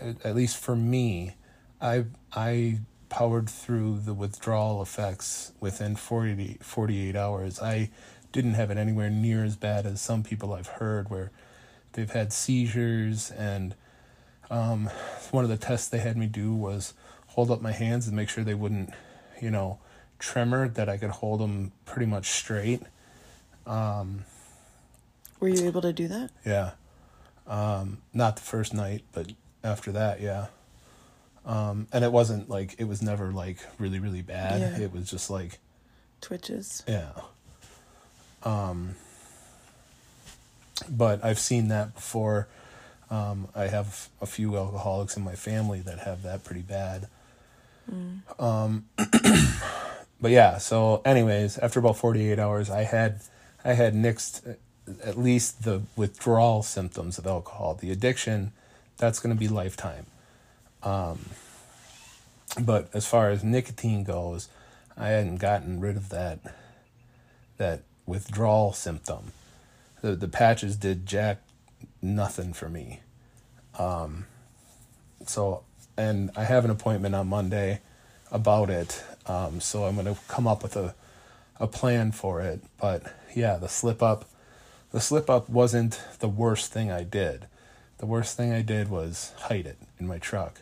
at- 0.00 0.24
at 0.24 0.36
least 0.36 0.56
for 0.56 0.76
me, 0.76 1.34
I 1.80 2.04
I 2.32 2.78
powered 3.08 3.48
through 3.48 4.00
the 4.00 4.14
withdrawal 4.14 4.82
effects 4.82 5.52
within 5.60 5.94
40, 5.96 6.58
48 6.60 7.14
hours. 7.16 7.60
I 7.60 7.90
didn't 8.32 8.54
have 8.54 8.70
it 8.70 8.76
anywhere 8.76 9.10
near 9.10 9.44
as 9.44 9.56
bad 9.56 9.86
as 9.86 10.00
some 10.00 10.22
people 10.22 10.52
I've 10.52 10.66
heard 10.66 11.08
where 11.08 11.30
they've 11.92 12.10
had 12.10 12.32
seizures 12.32 13.30
and 13.30 13.74
um, 14.50 14.90
one 15.30 15.44
of 15.44 15.50
the 15.50 15.56
tests 15.56 15.88
they 15.88 15.98
had 15.98 16.16
me 16.16 16.26
do 16.26 16.52
was 16.52 16.94
hold 17.28 17.50
up 17.50 17.60
my 17.62 17.72
hands 17.72 18.06
and 18.06 18.16
make 18.16 18.28
sure 18.28 18.44
they 18.44 18.54
wouldn't, 18.54 18.90
you 19.40 19.50
know, 19.50 19.78
tremor, 20.18 20.68
that 20.68 20.88
I 20.88 20.96
could 20.96 21.10
hold 21.10 21.40
them 21.40 21.72
pretty 21.84 22.06
much 22.06 22.30
straight. 22.30 22.82
Were 23.66 25.48
you 25.48 25.66
able 25.66 25.82
to 25.82 25.92
do 25.92 26.08
that? 26.08 26.30
Yeah. 26.44 26.72
Um, 27.46 27.98
not 28.14 28.36
the 28.36 28.42
first 28.42 28.74
night, 28.74 29.02
but 29.12 29.32
after 29.62 29.92
that, 29.92 30.20
yeah. 30.20 30.46
Um, 31.44 31.86
and 31.92 32.04
it 32.04 32.10
wasn't 32.10 32.48
like, 32.48 32.74
it 32.78 32.84
was 32.84 33.02
never 33.02 33.30
like 33.32 33.58
really, 33.78 33.98
really 33.98 34.22
bad. 34.22 34.60
Yeah. 34.60 34.84
It 34.84 34.92
was 34.92 35.10
just 35.10 35.30
like, 35.30 35.58
Twitches. 36.20 36.82
yeah. 36.88 37.12
Um, 38.42 38.96
but 40.88 41.24
I've 41.24 41.38
seen 41.38 41.68
that 41.68 41.94
before. 41.94 42.48
Um, 43.10 43.48
I 43.54 43.68
have 43.68 44.08
a 44.20 44.26
few 44.26 44.56
alcoholics 44.56 45.16
in 45.16 45.22
my 45.22 45.34
family 45.36 45.80
that 45.80 46.00
have 46.00 46.22
that 46.24 46.42
pretty 46.42 46.62
bad. 46.62 47.08
Um, 48.40 48.86
but 50.20 50.30
yeah, 50.30 50.58
so 50.58 51.02
anyways, 51.04 51.58
after 51.58 51.78
about 51.78 51.96
48 51.96 52.38
hours, 52.38 52.70
I 52.70 52.82
had, 52.82 53.20
I 53.64 53.74
had 53.74 53.94
nixed 53.94 54.48
uh, 54.48 54.54
at 55.04 55.18
least 55.18 55.64
the 55.64 55.82
withdrawal 55.96 56.62
symptoms 56.62 57.18
of 57.18 57.26
alcohol. 57.26 57.74
The 57.74 57.90
addiction, 57.90 58.52
that's 58.96 59.18
going 59.18 59.34
to 59.34 59.38
be 59.38 59.48
lifetime. 59.48 60.06
Um, 60.82 61.18
but 62.60 62.88
as 62.94 63.06
far 63.06 63.30
as 63.30 63.44
nicotine 63.44 64.04
goes, 64.04 64.48
I 64.96 65.08
hadn't 65.08 65.36
gotten 65.36 65.80
rid 65.80 65.96
of 65.96 66.08
that, 66.10 66.38
that 67.58 67.82
withdrawal 68.06 68.72
symptom. 68.72 69.32
The, 70.00 70.14
the 70.14 70.28
patches 70.28 70.76
did 70.76 71.04
jack 71.06 71.42
nothing 72.00 72.52
for 72.52 72.68
me. 72.68 73.00
Um, 73.78 74.26
so, 75.26 75.64
and 75.96 76.30
I 76.36 76.44
have 76.44 76.64
an 76.64 76.70
appointment 76.70 77.14
on 77.14 77.26
Monday 77.26 77.80
about 78.30 78.70
it. 78.70 79.04
Um, 79.26 79.60
so 79.60 79.84
I'm 79.84 79.94
going 79.96 80.06
to 80.12 80.20
come 80.28 80.46
up 80.46 80.62
with 80.62 80.76
a, 80.76 80.94
a 81.58 81.66
plan 81.66 82.12
for 82.12 82.40
it. 82.40 82.60
But 82.80 83.12
yeah, 83.34 83.56
the 83.56 83.68
slip 83.68 84.02
up, 84.02 84.24
the 84.92 85.00
slip 85.00 85.28
up 85.28 85.48
wasn't 85.48 86.00
the 86.20 86.28
worst 86.28 86.72
thing 86.72 86.90
I 86.90 87.02
did. 87.02 87.46
The 87.98 88.06
worst 88.06 88.36
thing 88.36 88.52
I 88.52 88.62
did 88.62 88.88
was 88.88 89.32
hide 89.38 89.66
it 89.66 89.78
in 89.98 90.06
my 90.06 90.18
truck. 90.18 90.60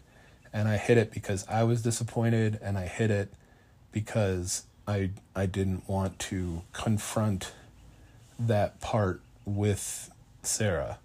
And 0.52 0.68
I 0.68 0.76
hid 0.76 0.98
it 0.98 1.10
because 1.12 1.46
I 1.48 1.64
was 1.64 1.82
disappointed 1.82 2.58
and 2.62 2.78
I 2.78 2.86
hid 2.86 3.10
it 3.10 3.32
because 3.92 4.64
I 4.86 5.10
I 5.34 5.46
didn't 5.46 5.88
want 5.88 6.18
to 6.30 6.62
confront 6.72 7.52
that 8.38 8.80
part 8.80 9.20
with 9.44 10.10
Sarah 10.42 10.98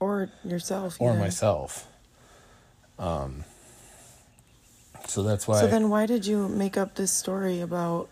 Or 0.00 0.30
yourself. 0.44 0.96
or 1.00 1.12
yeah. 1.14 1.18
myself. 1.18 1.86
Um, 2.98 3.44
so 5.06 5.22
that's 5.22 5.46
why. 5.48 5.60
So 5.60 5.66
then, 5.66 5.88
why 5.90 6.06
did 6.06 6.26
you 6.26 6.48
make 6.48 6.76
up 6.76 6.94
this 6.96 7.12
story 7.12 7.60
about 7.60 8.08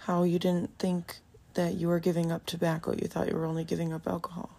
how 0.00 0.22
you 0.24 0.38
didn't 0.38 0.76
think 0.78 1.16
that 1.54 1.74
you 1.74 1.88
were 1.88 2.00
giving 2.00 2.32
up 2.32 2.46
tobacco? 2.46 2.92
You 2.92 3.08
thought 3.08 3.28
you 3.28 3.36
were 3.36 3.44
only 3.46 3.64
giving 3.64 3.92
up 3.92 4.06
alcohol. 4.06 4.50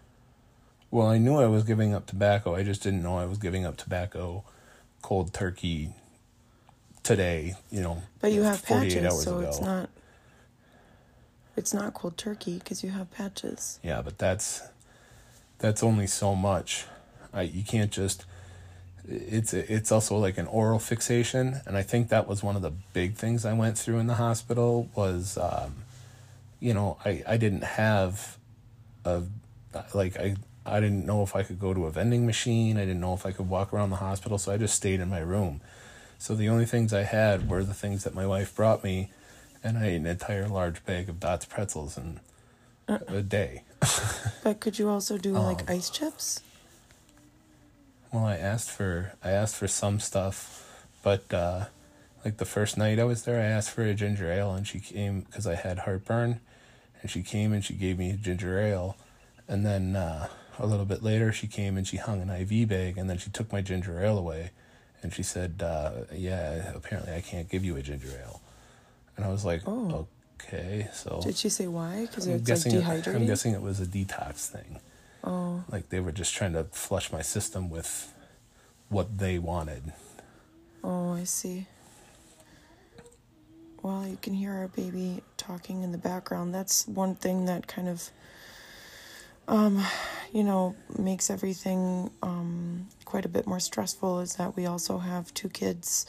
well, 0.91 1.08
I 1.08 1.18
knew 1.18 1.36
I 1.36 1.48
was 1.48 1.63
giving 1.63 1.94
up 1.94 2.06
tobacco. 2.08 2.56
I 2.56 2.63
just 2.63 2.82
didn't 2.84 3.03
know 3.03 3.18
I 3.18 3.25
was 3.25 3.38
giving 3.38 3.65
up 3.65 3.77
tobacco 3.77 4.44
cold 5.01 5.34
turkey 5.34 5.94
today. 7.03 7.56
You 7.72 7.82
know, 7.82 8.03
But 8.20 8.32
you 8.32 8.44
have 8.44 8.63
patches, 8.65 9.24
so 9.24 9.39
ago. 9.39 9.48
it's 9.48 9.62
not. 9.62 9.89
It's 11.56 11.74
not 11.74 11.94
cold 11.94 12.18
turkey 12.18 12.58
because 12.60 12.84
you 12.84 12.91
have 12.91 13.12
patches. 13.12 13.79
Yeah, 13.84 14.01
but 14.01 14.18
that's 14.18 14.62
that's 15.60 15.84
only 15.84 16.08
so 16.08 16.36
much. 16.36 16.86
I 17.34 17.41
you 17.44 17.63
can't 17.63 17.91
just. 17.91 18.25
It's 19.12 19.54
it's 19.54 19.92
also 19.92 20.18
like 20.18 20.38
an 20.38 20.46
oral 20.48 20.78
fixation, 20.80 21.62
and 21.66 21.75
I 21.75 21.82
think 21.82 22.10
that 22.10 22.28
was 22.28 22.44
one 22.44 22.56
of 22.56 22.62
the 22.62 22.72
big 22.94 23.16
things 23.16 23.44
I 23.44 23.54
went 23.54 23.78
through 23.78 23.98
in 23.98 24.06
the 24.08 24.16
hospital 24.16 24.88
was, 24.96 25.36
um, 25.38 25.74
you 26.60 26.74
know, 26.75 26.98
I 27.04 27.24
I 27.28 27.38
didn't 27.38 27.63
have 27.63 28.38
a 29.06 29.24
like 29.96 30.16
I 30.20 30.36
I 30.66 30.80
didn't 30.80 31.06
know 31.08 31.24
if 31.24 31.36
I 31.36 31.42
could 31.42 31.60
go 31.60 31.74
to 31.74 31.86
a 31.86 31.92
vending 31.92 32.25
machine. 32.28 32.78
I 32.78 32.82
didn't 32.82 33.01
know 33.01 33.16
if 33.16 33.25
I 33.25 33.32
could 33.32 33.50
walk 33.50 33.74
around 33.74 33.89
the 33.89 33.96
hospital, 33.96 34.38
so 34.38 34.51
I 34.51 34.58
just 34.58 34.75
stayed 34.75 35.00
in 35.00 35.10
my 35.10 35.20
room. 35.22 35.62
So 36.20 36.36
the 36.36 36.50
only 36.50 36.66
things 36.66 36.94
I 36.94 37.04
had 37.04 37.50
were 37.50 37.63
the 37.63 37.74
things 37.74 38.04
that 38.04 38.13
my 38.13 38.28
wife 38.28 38.56
brought 38.56 38.84
me, 38.84 39.10
and 39.63 39.78
I 39.78 39.86
ate 39.88 39.96
an 39.96 40.06
entire 40.06 40.48
large 40.48 40.86
bag 40.86 41.10
of 41.10 41.20
Dot's 41.20 41.46
pretzels 41.46 41.98
in 41.98 42.20
a 42.88 43.22
day. 43.22 43.63
But 44.44 44.60
could 44.60 44.78
you 44.80 44.89
also 44.89 45.18
do 45.18 45.36
Um, 45.36 45.46
like 45.46 45.70
ice 45.70 45.89
chips? 45.89 46.42
Well, 48.12 48.25
I 48.25 48.38
asked 48.38 48.72
for 48.72 49.13
I 49.24 49.32
asked 49.32 49.56
for 49.56 49.68
some 49.68 50.00
stuff, 50.00 50.86
but 51.04 51.32
uh, 51.34 51.66
like 52.25 52.38
the 52.38 52.46
first 52.46 52.78
night 52.78 53.00
I 53.00 53.04
was 53.04 53.24
there, 53.24 53.39
I 53.39 53.46
asked 53.46 53.70
for 53.72 53.84
a 53.84 53.94
ginger 53.94 54.32
ale, 54.32 54.54
and 54.54 54.66
she 54.68 54.80
came 54.80 55.22
because 55.22 55.46
I 55.46 55.56
had 55.56 55.80
heartburn, 55.80 56.39
and 57.01 57.12
she 57.12 57.22
came 57.22 57.54
and 57.54 57.63
she 57.63 57.74
gave 57.74 58.00
me 58.00 58.18
ginger 58.20 58.60
ale, 58.60 58.98
and 59.48 59.66
then 59.66 59.96
uh, 59.96 60.28
a 60.58 60.66
little 60.66 60.86
bit 60.86 61.04
later 61.04 61.32
she 61.32 61.48
came 61.48 61.78
and 61.78 61.88
she 61.88 61.98
hung 61.98 62.22
an 62.22 62.30
IV 62.30 62.68
bag, 62.68 62.98
and 62.98 63.10
then 63.10 63.18
she 63.20 63.30
took 63.30 63.51
my 63.51 63.62
ginger 63.62 64.04
ale 64.04 64.18
away, 64.18 64.51
and 65.04 65.13
she 65.13 65.22
said, 65.24 65.62
uh, 65.63 65.92
"Yeah, 66.12 66.72
apparently 66.75 67.13
I 67.13 67.22
can't 67.22 67.48
give 67.48 67.63
you 67.63 67.75
a 67.78 67.82
ginger 67.84 68.10
ale," 68.25 68.42
and 69.18 69.25
I 69.25 69.30
was 69.30 69.46
like, 69.46 69.62
Oh. 69.68 70.08
"Okay." 70.42 70.88
So 70.94 71.20
Did 71.24 71.38
she 71.38 71.50
say 71.50 71.68
why? 71.68 72.08
Because 72.08 72.25
it's 72.25 72.39
like 72.39 72.46
guessing 72.46 72.74
it- 72.74 72.84
dehydrating. 72.84 73.16
I'm 73.18 73.28
guessing 73.28 73.54
it 73.54 73.62
was 73.62 73.80
a 73.80 73.86
detox 73.86 74.48
thing. 74.48 74.80
Oh, 75.24 75.64
Like 75.70 75.90
they 75.90 76.00
were 76.00 76.12
just 76.12 76.34
trying 76.34 76.54
to 76.54 76.66
flush 76.66 77.12
my 77.12 77.22
system 77.22 77.70
with 77.70 78.14
what 78.90 79.18
they 79.18 79.38
wanted. 79.40 79.94
oh, 80.84 81.14
I 81.14 81.24
see. 81.26 81.68
Well, 83.82 84.06
you 84.08 84.18
can 84.22 84.34
hear 84.34 84.54
our 84.54 84.68
baby 84.68 85.22
talking 85.38 85.84
in 85.84 85.92
the 85.92 85.98
background. 85.98 86.54
That's 86.54 86.86
one 86.88 87.16
thing 87.16 87.46
that 87.46 87.68
kind 87.68 87.88
of, 87.88 88.10
um, 89.48 89.86
you 90.34 90.44
know, 90.44 90.76
makes 90.98 91.30
everything 91.30 92.10
um, 92.22 92.88
quite 93.06 93.26
a 93.26 93.30
bit 93.30 93.48
more 93.48 93.60
stressful. 93.62 94.20
Is 94.20 94.36
that 94.36 94.56
we 94.58 94.66
also 94.66 94.98
have 94.98 95.34
two 95.34 95.48
kids, 95.50 96.06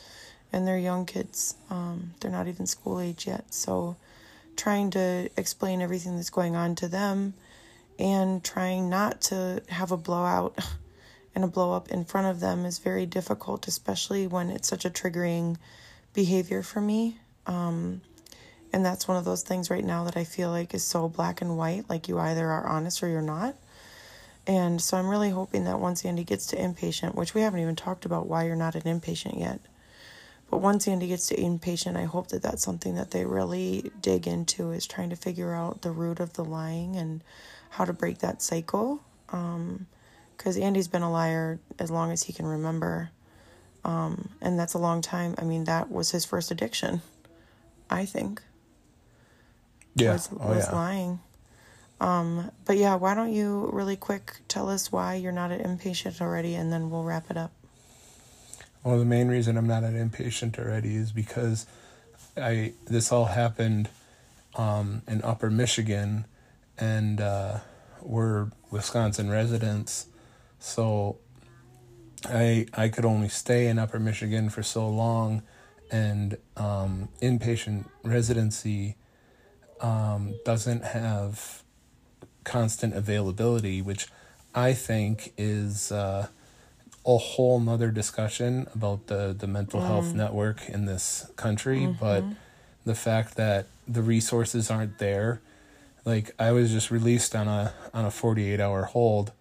and 0.53 0.67
they're 0.67 0.79
young 0.79 1.07
kids. 1.07 1.55
Um, 1.71 2.13
they're 2.21 2.31
not 2.33 2.49
even 2.49 2.67
school 2.67 2.99
age 3.01 3.27
yet. 3.27 3.55
So, 3.55 3.97
trying 4.57 4.91
to 4.91 5.31
explain 5.37 5.81
everything 5.81 6.17
that's 6.17 6.31
going 6.31 6.57
on 6.57 6.75
to 6.77 6.89
them, 6.89 7.35
and 8.01 8.43
trying 8.43 8.89
not 8.89 9.21
to 9.21 9.63
have 9.69 9.93
a 9.93 9.97
blowout 9.97 10.59
and 11.35 11.45
a 11.45 11.49
blow 11.49 11.75
up 11.75 11.91
in 11.91 12.05
front 12.05 12.27
of 12.27 12.41
them 12.41 12.65
is 12.65 12.79
very 12.79 13.07
difficult, 13.07 13.69
especially 13.69 14.27
when 14.27 14.51
it's 14.51 14.69
such 14.69 14.85
a 14.85 14.91
triggering 14.91 15.57
behavior 16.15 16.63
for 16.63 16.81
me. 16.81 17.19
Um, 17.47 18.01
and 18.73 18.85
that's 18.85 19.07
one 19.07 19.17
of 19.17 19.25
those 19.25 19.43
things 19.43 19.71
right 19.71 19.85
now 19.85 20.05
that 20.05 20.17
I 20.17 20.25
feel 20.25 20.51
like 20.51 20.75
is 20.75 20.85
so 20.85 21.09
black 21.09 21.41
and 21.41 21.57
white. 21.57 21.89
Like 21.89 22.09
you 22.09 22.19
either 22.19 22.49
are 22.49 22.67
honest 22.67 23.03
or 23.03 23.09
you're 23.09 23.21
not. 23.21 23.55
And 24.47 24.81
so 24.81 24.97
I'm 24.97 25.09
really 25.09 25.31
hoping 25.31 25.65
that 25.65 25.79
once 25.79 26.05
Andy 26.05 26.25
gets 26.25 26.47
to 26.47 26.57
inpatient, 26.57 27.15
which 27.15 27.35
we 27.35 27.43
haven't 27.43 27.61
even 27.61 27.77
talked 27.77 28.05
about 28.05 28.27
why 28.27 28.45
you're 28.47 28.57
not 28.57 28.75
an 28.75 28.83
inpatient 28.83 29.39
yet. 29.39 29.61
But 30.51 30.59
once 30.59 30.89
Andy 30.89 31.07
gets 31.07 31.29
to 31.29 31.37
inpatient, 31.37 31.97
I 31.97 32.05
hope 32.05 32.29
that 32.29 32.43
that's 32.43 32.65
something 32.65 32.97
that 32.97 33.13
they 33.13 33.25
really 33.25 33.93
dig 34.01 34.27
into 34.27 34.73
is 34.73 34.87
trying 34.87 35.11
to 35.11 35.17
figure 35.17 35.55
out 35.55 35.83
the 35.83 35.93
root 35.93 36.19
of 36.19 36.33
the 36.33 36.45
lying 36.45 36.97
and 36.97 37.23
how 37.71 37.85
to 37.85 37.93
break 37.93 38.19
that 38.19 38.43
cycle. 38.43 39.01
Because 40.37 40.57
Andy's 40.57 40.89
been 40.89 41.03
a 41.03 41.11
liar 41.11 41.61
as 41.79 41.91
long 41.91 42.11
as 42.13 42.25
he 42.25 42.33
can 42.33 42.47
remember. 42.47 43.11
Um, 43.85 44.31
and 44.43 44.59
that's 44.59 44.75
a 44.75 44.79
long 44.79 45.01
time. 45.01 45.35
I 45.39 45.45
mean, 45.45 45.65
that 45.65 45.91
was 45.91 46.11
his 46.11 46.25
first 46.25 46.51
addiction, 46.51 47.01
I 47.89 48.05
think 48.05 48.43
Yeah. 49.95 50.13
was, 50.13 50.29
oh 50.39 50.49
was 50.49 50.67
yeah. 50.69 50.75
lying. 50.75 51.21
Um, 52.01 52.51
but 52.65 52.77
yeah, 52.77 52.95
why 52.97 53.15
don't 53.15 53.33
you 53.33 53.71
really 53.73 53.97
quick 53.97 54.37
tell 54.49 54.69
us 54.69 54.91
why 54.91 55.15
you're 55.15 55.33
not 55.33 55.51
an 55.53 55.61
inpatient 55.61 56.21
already, 56.21 56.55
and 56.55 56.73
then 56.73 56.91
we'll 56.91 57.05
wrap 57.05 57.31
it 57.31 57.37
up. 57.37 57.53
Well, 58.83 58.99
the 58.99 59.05
main 59.05 59.29
reason 59.29 59.57
I'm 59.59 59.67
not 59.67 59.83
an 59.83 59.95
inpatient 59.95 60.59
already 60.59 60.97
is 60.97 61.13
because 61.13 61.67
I 62.37 62.73
this 62.87 63.13
all 63.13 63.27
happened 63.27 63.91
um, 64.57 65.03
in 65.07 65.21
Upper 65.23 65.51
Michigan, 65.51 66.25
and 66.81 67.21
uh, 67.21 67.59
we're 68.01 68.49
Wisconsin 68.71 69.31
residents, 69.31 70.07
so 70.59 71.19
I 72.25 72.67
I 72.75 72.89
could 72.89 73.05
only 73.05 73.29
stay 73.29 73.67
in 73.67 73.79
Upper 73.79 74.01
Michigan 74.01 74.51
for 74.51 74.63
so 74.63 74.89
long, 74.89 75.43
and 75.91 76.37
um, 76.57 77.09
inpatient 77.21 77.85
residency 78.03 78.97
um, 79.81 80.35
doesn't 80.45 80.85
have 80.85 81.63
constant 82.45 82.95
availability, 82.95 83.83
which 83.83 84.09
I 84.55 84.73
think 84.73 85.33
is. 85.37 85.93
Uh, 85.93 86.29
a 87.07 87.17
whole 87.17 87.59
nother 87.59 87.91
discussion 87.91 88.67
about 88.75 89.07
the, 89.07 89.35
the 89.37 89.47
mental 89.47 89.81
health 89.81 90.13
network 90.15 90.69
in 90.69 90.85
this 90.85 91.31
country, 91.37 91.87
but 91.99 92.23
the 92.85 92.95
fact 92.95 93.37
that 93.37 93.67
the 93.89 94.03
resources 94.03 94.71
aren't 94.71 94.99
there. 94.99 95.41
Like 96.05 96.35
I 96.39 96.53
was 96.53 96.71
just 96.71 96.91
released 96.91 97.35
on 97.37 97.49
a 97.49 97.75
on 97.93 98.05
a 98.05 98.11
forty 98.11 98.53
eight 98.53 98.61
hour 98.61 98.85
hold 98.85 99.33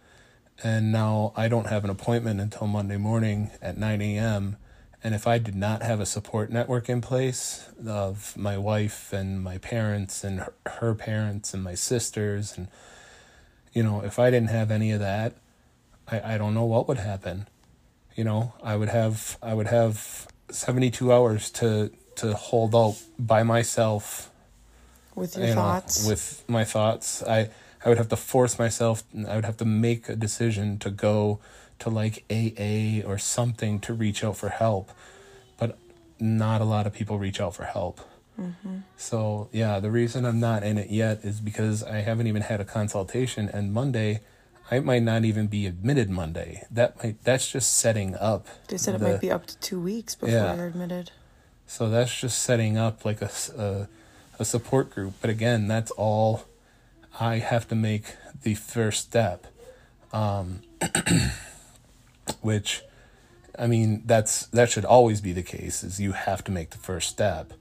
and 0.63 0.91
now 0.91 1.31
I 1.35 1.47
don't 1.47 1.67
have 1.67 1.83
an 1.83 1.89
appointment 1.89 2.41
until 2.41 2.67
Monday 2.67 2.97
morning 2.97 3.51
at 3.61 3.77
nine 3.77 4.01
AM. 4.01 4.57
And 5.01 5.15
if 5.15 5.25
I 5.25 5.37
did 5.37 5.55
not 5.55 5.81
have 5.81 6.01
a 6.01 6.05
support 6.05 6.51
network 6.51 6.89
in 6.89 6.99
place 6.99 7.69
of 7.87 8.35
my 8.35 8.57
wife 8.57 9.13
and 9.13 9.41
my 9.41 9.57
parents 9.57 10.25
and 10.25 10.41
her, 10.41 10.53
her 10.65 10.95
parents 10.95 11.53
and 11.53 11.63
my 11.63 11.75
sisters 11.75 12.57
and 12.57 12.67
you 13.71 13.83
know, 13.83 14.01
if 14.01 14.19
I 14.19 14.31
didn't 14.31 14.49
have 14.49 14.71
any 14.71 14.91
of 14.91 14.99
that, 14.99 15.35
I, 16.07 16.33
I 16.33 16.37
don't 16.37 16.53
know 16.53 16.65
what 16.65 16.87
would 16.87 16.97
happen. 16.97 17.47
You 18.15 18.23
know, 18.23 18.53
I 18.63 18.75
would 18.75 18.89
have 18.89 19.37
I 19.41 19.53
would 19.53 19.67
have 19.67 20.27
seventy 20.51 20.91
two 20.91 21.13
hours 21.13 21.49
to 21.51 21.91
to 22.17 22.33
hold 22.33 22.75
out 22.75 22.97
by 23.17 23.43
myself. 23.43 24.28
With 25.19 25.35
your 25.35 25.47
you 25.47 25.55
know, 25.55 25.61
thoughts, 25.61 26.07
with 26.07 26.43
my 26.47 26.63
thoughts. 26.63 27.21
I 27.23 27.49
I 27.83 27.89
would 27.89 27.97
have 27.97 28.09
to 28.09 28.15
force 28.17 28.59
myself. 28.59 29.03
I 29.27 29.35
would 29.35 29.45
have 29.45 29.57
to 29.57 29.65
make 29.65 30.09
a 30.09 30.15
decision 30.15 30.79
to 30.79 30.89
go 30.89 31.39
to 31.79 31.89
like 31.89 32.25
AA 32.29 33.07
or 33.07 33.17
something 33.17 33.79
to 33.81 33.93
reach 33.93 34.23
out 34.23 34.35
for 34.37 34.49
help, 34.49 34.91
but 35.57 35.77
not 36.19 36.59
a 36.61 36.65
lot 36.65 36.85
of 36.87 36.93
people 36.93 37.17
reach 37.17 37.39
out 37.39 37.55
for 37.55 37.63
help. 37.63 38.01
Mm-hmm. 38.39 38.77
So 38.97 39.49
yeah, 39.51 39.79
the 39.79 39.91
reason 39.91 40.25
I'm 40.25 40.39
not 40.39 40.63
in 40.63 40.77
it 40.77 40.89
yet 40.89 41.23
is 41.23 41.39
because 41.39 41.83
I 41.83 41.97
haven't 42.01 42.27
even 42.27 42.41
had 42.41 42.59
a 42.61 42.65
consultation, 42.65 43.49
and 43.49 43.73
Monday, 43.73 44.21
I 44.71 44.79
might 44.79 45.03
not 45.03 45.25
even 45.25 45.47
be 45.47 45.65
admitted 45.65 46.09
Monday. 46.09 46.63
That 46.71 47.01
might 47.03 47.23
that's 47.23 47.51
just 47.51 47.77
setting 47.77 48.15
up. 48.15 48.47
they 48.67 48.77
said 48.77 48.95
it 48.95 49.01
might 49.01 49.21
be 49.21 49.31
up 49.31 49.45
to 49.47 49.57
two 49.59 49.79
weeks 49.79 50.15
before 50.15 50.29
Yeah. 50.35 50.55
you're 50.55 50.67
admitted. 50.67 51.11
So 51.65 51.89
that's 51.89 52.19
just 52.19 52.41
setting 52.41 52.77
up 52.77 53.05
like 53.05 53.21
a, 53.21 53.29
a, 53.57 53.87
a 54.39 54.45
support 54.45 54.89
group. 54.89 55.15
But 55.21 55.29
again, 55.29 55.67
that's 55.67 55.91
all 55.91 56.45
I 57.19 57.37
have 57.37 57.67
to 57.67 57.75
make 57.75 58.15
the 58.41 58.55
first 58.55 59.01
step. 59.01 59.47
Um, 60.11 60.61
which, 62.41 62.81
I 63.57 63.67
mean, 63.67 64.03
that's 64.05 64.47
that 64.47 64.69
should 64.69 64.85
always 64.85 65.21
be 65.21 65.33
the 65.33 65.43
case. 65.43 65.83
Is 65.83 65.99
you 65.99 66.13
have 66.13 66.43
to 66.45 66.51
make 66.51 66.71
the 66.71 66.77
first 66.77 67.09
step. 67.09 67.53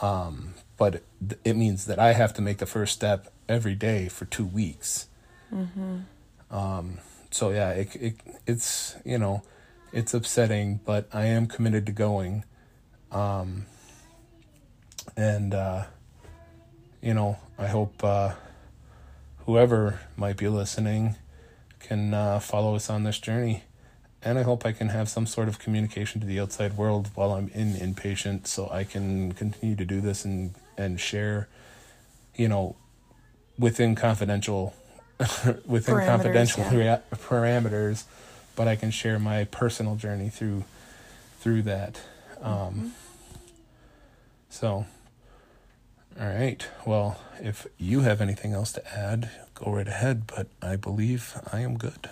Um, 0.00 0.54
but 0.76 1.02
it, 1.44 1.56
means 1.56 1.86
that 1.86 1.98
I 1.98 2.12
have 2.12 2.32
to 2.34 2.42
make 2.42 2.58
the 2.58 2.66
first 2.66 2.92
step 2.92 3.32
every 3.48 3.74
day 3.74 4.08
for 4.08 4.26
two 4.26 4.46
weeks. 4.46 5.08
Um, 6.52 6.98
so 7.32 7.50
yeah, 7.50 7.70
it, 7.70 7.96
it 7.96 8.14
it's 8.46 8.96
you 9.04 9.18
know, 9.18 9.42
it's 9.92 10.14
upsetting, 10.14 10.80
but 10.84 11.08
I 11.12 11.26
am 11.26 11.46
committed 11.46 11.86
to 11.86 11.92
going 11.92 12.44
um, 13.10 13.66
and 15.16 15.54
uh, 15.54 15.84
you 17.02 17.14
know 17.14 17.38
i 17.58 17.66
hope 17.66 18.02
uh, 18.04 18.32
whoever 19.46 20.00
might 20.16 20.36
be 20.36 20.48
listening 20.48 21.16
can 21.80 22.12
uh, 22.12 22.38
follow 22.40 22.74
us 22.74 22.90
on 22.90 23.04
this 23.04 23.18
journey. 23.18 23.62
And 24.20 24.38
i 24.38 24.42
hope 24.42 24.66
i 24.66 24.72
can 24.72 24.88
have 24.88 25.08
some 25.08 25.26
sort 25.26 25.48
of 25.48 25.58
communication 25.58 26.20
to 26.20 26.26
the 26.26 26.40
outside 26.40 26.76
world 26.76 27.10
while 27.14 27.32
i'm 27.32 27.48
in 27.54 27.74
inpatient 27.74 28.46
so 28.46 28.68
i 28.70 28.82
can 28.84 29.32
continue 29.32 29.76
to 29.76 29.84
do 29.84 30.00
this 30.00 30.24
and 30.24 30.54
and 30.76 31.00
share 31.00 31.48
you 32.34 32.48
know 32.48 32.74
within 33.58 33.94
confidential 33.94 34.74
within 35.66 35.94
Parameters, 35.94 36.06
confidential 36.06 36.62
yeah. 36.64 36.98
rea- 37.10 37.16
parameters 37.16 38.04
but 38.56 38.66
i 38.66 38.74
can 38.74 38.90
share 38.90 39.20
my 39.20 39.44
personal 39.44 39.94
journey 39.94 40.28
through 40.28 40.64
through 41.38 41.62
that. 41.62 42.00
Um, 42.42 42.92
so, 44.50 44.86
all 46.20 46.26
right. 46.26 46.66
Well, 46.84 47.20
if 47.40 47.66
you 47.78 48.00
have 48.00 48.20
anything 48.20 48.52
else 48.52 48.72
to 48.72 48.92
add, 48.92 49.30
go 49.54 49.72
right 49.72 49.86
ahead, 49.86 50.26
but 50.26 50.48
I 50.60 50.76
believe 50.76 51.40
I 51.52 51.60
am 51.60 51.78
good. 51.78 52.10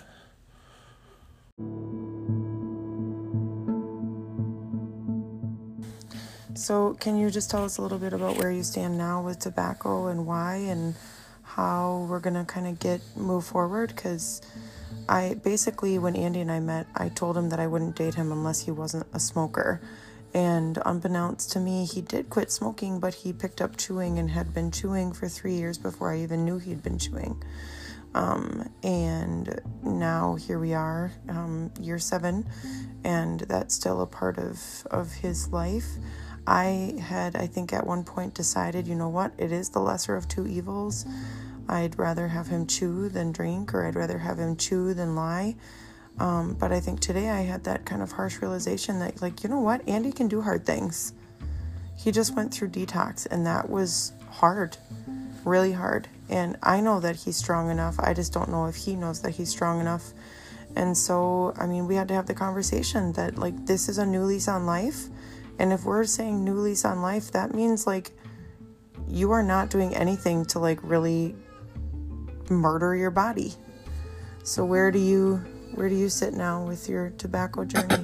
So, 6.55 6.95
can 6.99 7.17
you 7.17 7.29
just 7.29 7.51
tell 7.51 7.65
us 7.65 7.77
a 7.77 7.81
little 7.81 7.99
bit 7.99 8.13
about 8.13 8.37
where 8.37 8.51
you 8.51 8.63
stand 8.63 8.97
now 8.97 9.21
with 9.21 9.39
tobacco 9.39 10.07
and 10.07 10.25
why, 10.25 10.55
and 10.55 10.95
how 11.43 12.07
we're 12.09 12.19
gonna 12.19 12.45
kind 12.45 12.67
of 12.67 12.79
get 12.79 13.01
move 13.15 13.45
forward? 13.45 13.93
Because 13.95 14.41
I 15.09 15.35
basically, 15.43 15.99
when 15.99 16.15
Andy 16.15 16.39
and 16.39 16.51
I 16.51 16.59
met, 16.59 16.87
I 16.95 17.09
told 17.09 17.37
him 17.37 17.49
that 17.49 17.59
I 17.59 17.67
wouldn't 17.67 17.95
date 17.95 18.15
him 18.15 18.31
unless 18.31 18.61
he 18.61 18.71
wasn't 18.71 19.05
a 19.13 19.19
smoker. 19.19 19.81
And 20.37 20.77
unbeknownst 20.85 21.51
to 21.53 21.59
me, 21.59 21.83
he 21.85 21.99
did 21.99 22.29
quit 22.29 22.51
smoking, 22.51 22.99
but 22.99 23.15
he 23.15 23.33
picked 23.33 23.59
up 23.59 23.75
chewing 23.75 24.19
and 24.19 24.29
had 24.29 24.53
been 24.53 24.69
chewing 24.69 25.11
for 25.11 25.27
three 25.27 25.55
years 25.55 25.79
before 25.79 26.13
I 26.13 26.19
even 26.19 26.45
knew 26.45 26.59
he'd 26.59 26.83
been 26.83 26.99
chewing. 26.99 27.41
Um, 28.13 28.69
and 28.83 29.59
now 29.81 30.35
here 30.35 30.59
we 30.59 30.75
are, 30.75 31.11
um, 31.27 31.71
year 31.81 31.97
seven, 31.97 32.47
and 33.03 33.39
that's 33.39 33.73
still 33.73 33.99
a 34.01 34.05
part 34.05 34.37
of, 34.37 34.85
of 34.91 35.11
his 35.11 35.49
life. 35.49 35.87
I 36.45 36.93
had, 37.01 37.35
I 37.35 37.47
think, 37.47 37.73
at 37.73 37.87
one 37.87 38.03
point 38.03 38.35
decided, 38.35 38.87
you 38.87 38.93
know 38.93 39.09
what, 39.09 39.33
it 39.39 39.51
is 39.51 39.69
the 39.71 39.79
lesser 39.79 40.15
of 40.15 40.27
two 40.27 40.45
evils. 40.45 41.07
I'd 41.67 41.97
rather 41.97 42.27
have 42.27 42.45
him 42.45 42.67
chew 42.67 43.09
than 43.09 43.31
drink, 43.31 43.73
or 43.73 43.87
I'd 43.87 43.95
rather 43.95 44.19
have 44.19 44.37
him 44.37 44.55
chew 44.55 44.93
than 44.93 45.15
lie. 45.15 45.55
Um, 46.19 46.55
but 46.59 46.71
I 46.71 46.79
think 46.79 46.99
today 46.99 47.29
I 47.29 47.41
had 47.41 47.63
that 47.65 47.85
kind 47.85 48.01
of 48.01 48.11
harsh 48.11 48.41
realization 48.41 48.99
that, 48.99 49.21
like, 49.21 49.43
you 49.43 49.49
know 49.49 49.59
what, 49.59 49.87
Andy 49.87 50.11
can 50.11 50.27
do 50.27 50.41
hard 50.41 50.65
things. 50.65 51.13
He 51.95 52.11
just 52.11 52.35
went 52.35 52.53
through 52.53 52.69
detox, 52.69 53.27
and 53.29 53.45
that 53.45 53.69
was 53.69 54.13
hard, 54.29 54.77
really 55.45 55.73
hard. 55.73 56.07
And 56.29 56.57
I 56.63 56.81
know 56.81 56.99
that 56.99 57.15
he's 57.15 57.37
strong 57.37 57.69
enough. 57.69 57.99
I 57.99 58.13
just 58.13 58.33
don't 58.33 58.49
know 58.49 58.65
if 58.65 58.75
he 58.75 58.95
knows 58.95 59.21
that 59.21 59.31
he's 59.31 59.49
strong 59.49 59.79
enough. 59.79 60.13
And 60.75 60.97
so, 60.97 61.53
I 61.57 61.65
mean, 61.65 61.87
we 61.87 61.95
had 61.95 62.07
to 62.09 62.13
have 62.13 62.25
the 62.25 62.33
conversation 62.33 63.13
that, 63.13 63.37
like, 63.37 63.65
this 63.65 63.87
is 63.89 63.97
a 63.97 64.05
new 64.05 64.23
lease 64.23 64.47
on 64.47 64.65
life. 64.65 65.05
And 65.59 65.71
if 65.73 65.85
we're 65.85 66.03
saying 66.03 66.43
new 66.43 66.55
lease 66.55 66.85
on 66.85 67.01
life, 67.01 67.31
that 67.31 67.53
means, 67.53 67.87
like, 67.87 68.11
you 69.07 69.31
are 69.31 69.43
not 69.43 69.69
doing 69.69 69.95
anything 69.95 70.45
to, 70.45 70.59
like, 70.59 70.79
really 70.83 71.35
murder 72.49 72.95
your 72.95 73.11
body. 73.11 73.53
So, 74.43 74.65
where 74.65 74.91
do 74.91 74.99
you. 74.99 75.43
Where 75.77 75.89
do 75.89 75.95
you 75.95 76.09
sit 76.09 76.33
now 76.33 76.63
with 76.63 76.89
your 76.89 77.11
tobacco 77.11 77.63
journey? 77.63 78.01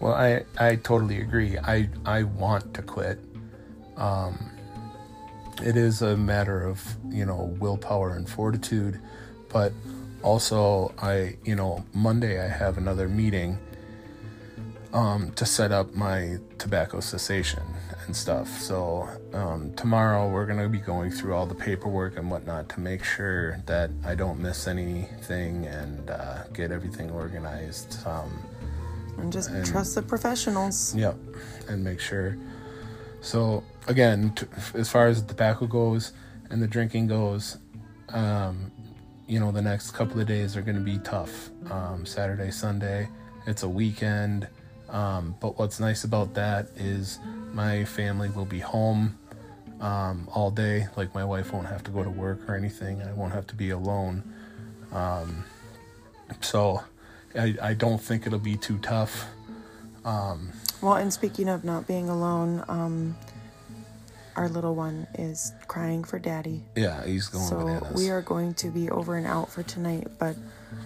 Well, 0.00 0.12
I, 0.12 0.44
I 0.58 0.76
totally 0.76 1.22
agree. 1.22 1.56
I, 1.56 1.88
I 2.04 2.24
want 2.24 2.74
to 2.74 2.82
quit. 2.82 3.18
Um, 3.96 4.50
it 5.62 5.78
is 5.78 6.02
a 6.02 6.14
matter 6.14 6.66
of, 6.66 6.82
you 7.08 7.24
know, 7.24 7.56
willpower 7.58 8.14
and 8.14 8.28
fortitude, 8.28 9.00
but 9.48 9.72
also 10.22 10.92
I, 11.00 11.38
you 11.44 11.54
know, 11.54 11.82
Monday 11.94 12.44
I 12.44 12.48
have 12.48 12.76
another 12.76 13.08
meeting 13.08 13.56
um, 14.92 15.32
to 15.36 15.46
set 15.46 15.72
up 15.72 15.94
my 15.94 16.36
tobacco 16.58 17.00
cessation 17.00 17.62
and 18.06 18.16
stuff. 18.16 18.48
So 18.60 19.08
um, 19.32 19.72
tomorrow 19.74 20.28
we're 20.30 20.46
gonna 20.46 20.68
be 20.68 20.78
going 20.78 21.10
through 21.10 21.34
all 21.34 21.46
the 21.46 21.54
paperwork 21.54 22.16
and 22.16 22.30
whatnot 22.30 22.68
to 22.70 22.80
make 22.80 23.04
sure 23.04 23.58
that 23.66 23.90
I 24.04 24.14
don't 24.14 24.40
miss 24.40 24.66
anything 24.66 25.66
and 25.66 26.10
uh, 26.10 26.44
get 26.52 26.70
everything 26.70 27.10
organized. 27.10 28.06
Um, 28.06 28.30
and 29.18 29.32
just 29.32 29.50
and, 29.50 29.64
trust 29.64 29.94
the 29.94 30.02
professionals. 30.02 30.94
Yep, 30.94 31.16
and 31.68 31.84
make 31.84 32.00
sure. 32.00 32.36
So 33.20 33.64
again, 33.86 34.32
t- 34.34 34.46
as 34.74 34.90
far 34.90 35.06
as 35.06 35.22
the 35.22 35.28
tobacco 35.28 35.66
goes 35.66 36.12
and 36.50 36.62
the 36.62 36.66
drinking 36.66 37.06
goes, 37.06 37.58
um, 38.10 38.70
you 39.26 39.40
know, 39.40 39.50
the 39.50 39.62
next 39.62 39.92
couple 39.92 40.20
of 40.20 40.26
days 40.26 40.56
are 40.56 40.62
going 40.62 40.76
to 40.76 40.82
be 40.82 40.98
tough. 40.98 41.50
Um, 41.70 42.04
Saturday, 42.04 42.50
Sunday, 42.50 43.08
it's 43.46 43.62
a 43.62 43.68
weekend. 43.68 44.48
Um, 44.88 45.34
but 45.40 45.58
what's 45.58 45.80
nice 45.80 46.04
about 46.04 46.34
that 46.34 46.68
is 46.76 47.18
my 47.52 47.84
family 47.84 48.30
will 48.30 48.44
be 48.44 48.60
home 48.60 49.18
um, 49.80 50.28
all 50.32 50.50
day. 50.50 50.86
Like 50.96 51.14
my 51.14 51.24
wife 51.24 51.52
won't 51.52 51.66
have 51.66 51.82
to 51.84 51.90
go 51.90 52.04
to 52.04 52.10
work 52.10 52.48
or 52.48 52.54
anything. 52.54 53.02
I 53.02 53.12
won't 53.12 53.32
have 53.32 53.46
to 53.48 53.54
be 53.54 53.70
alone. 53.70 54.22
Um, 54.92 55.44
so 56.40 56.82
I, 57.34 57.54
I 57.60 57.74
don't 57.74 58.00
think 58.00 58.26
it'll 58.26 58.38
be 58.38 58.56
too 58.56 58.78
tough. 58.78 59.26
Um, 60.04 60.52
well, 60.80 60.94
and 60.94 61.12
speaking 61.12 61.48
of 61.48 61.64
not 61.64 61.86
being 61.86 62.08
alone, 62.08 62.64
um, 62.68 63.16
our 64.36 64.48
little 64.48 64.74
one 64.74 65.06
is 65.14 65.52
crying 65.66 66.04
for 66.04 66.18
daddy. 66.18 66.62
Yeah, 66.76 67.04
he's 67.04 67.28
going. 67.28 67.44
So 67.44 67.58
bananas. 67.58 67.96
we 67.96 68.10
are 68.10 68.20
going 68.20 68.54
to 68.54 68.68
be 68.68 68.90
over 68.90 69.16
and 69.16 69.26
out 69.26 69.50
for 69.50 69.62
tonight, 69.62 70.08
but 70.18 70.36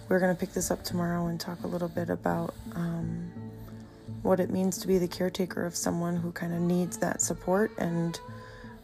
we're 0.09 0.21
going 0.21 0.35
to 0.35 0.39
pick 0.39 0.53
this 0.53 0.71
up 0.71 0.85
tomorrow 0.85 1.27
and 1.27 1.41
talk 1.41 1.65
a 1.65 1.67
little 1.67 1.89
bit 1.89 2.11
about 2.11 2.55
um, 2.75 3.31
what 4.29 4.41
it 4.41 4.51
means 4.51 4.77
to 4.77 4.87
be 4.87 4.99
the 4.99 5.09
caretaker 5.09 5.65
of 5.65 5.75
someone 5.75 6.15
who 6.15 6.31
kind 6.33 6.53
of 6.53 6.61
needs 6.61 6.99
that 6.99 7.23
support 7.23 7.73
and 7.79 8.21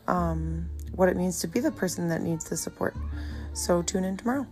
um, 0.08 0.66
what 0.92 1.08
it 1.10 1.16
means 1.16 1.38
to 1.38 1.46
be 1.46 1.60
the 1.60 1.70
person 1.70 2.08
that 2.08 2.22
needs 2.22 2.48
the 2.48 2.56
support. 2.56 2.96
So 3.52 3.82
tune 3.82 4.04
in 4.04 4.16
tomorrow. 4.16 4.46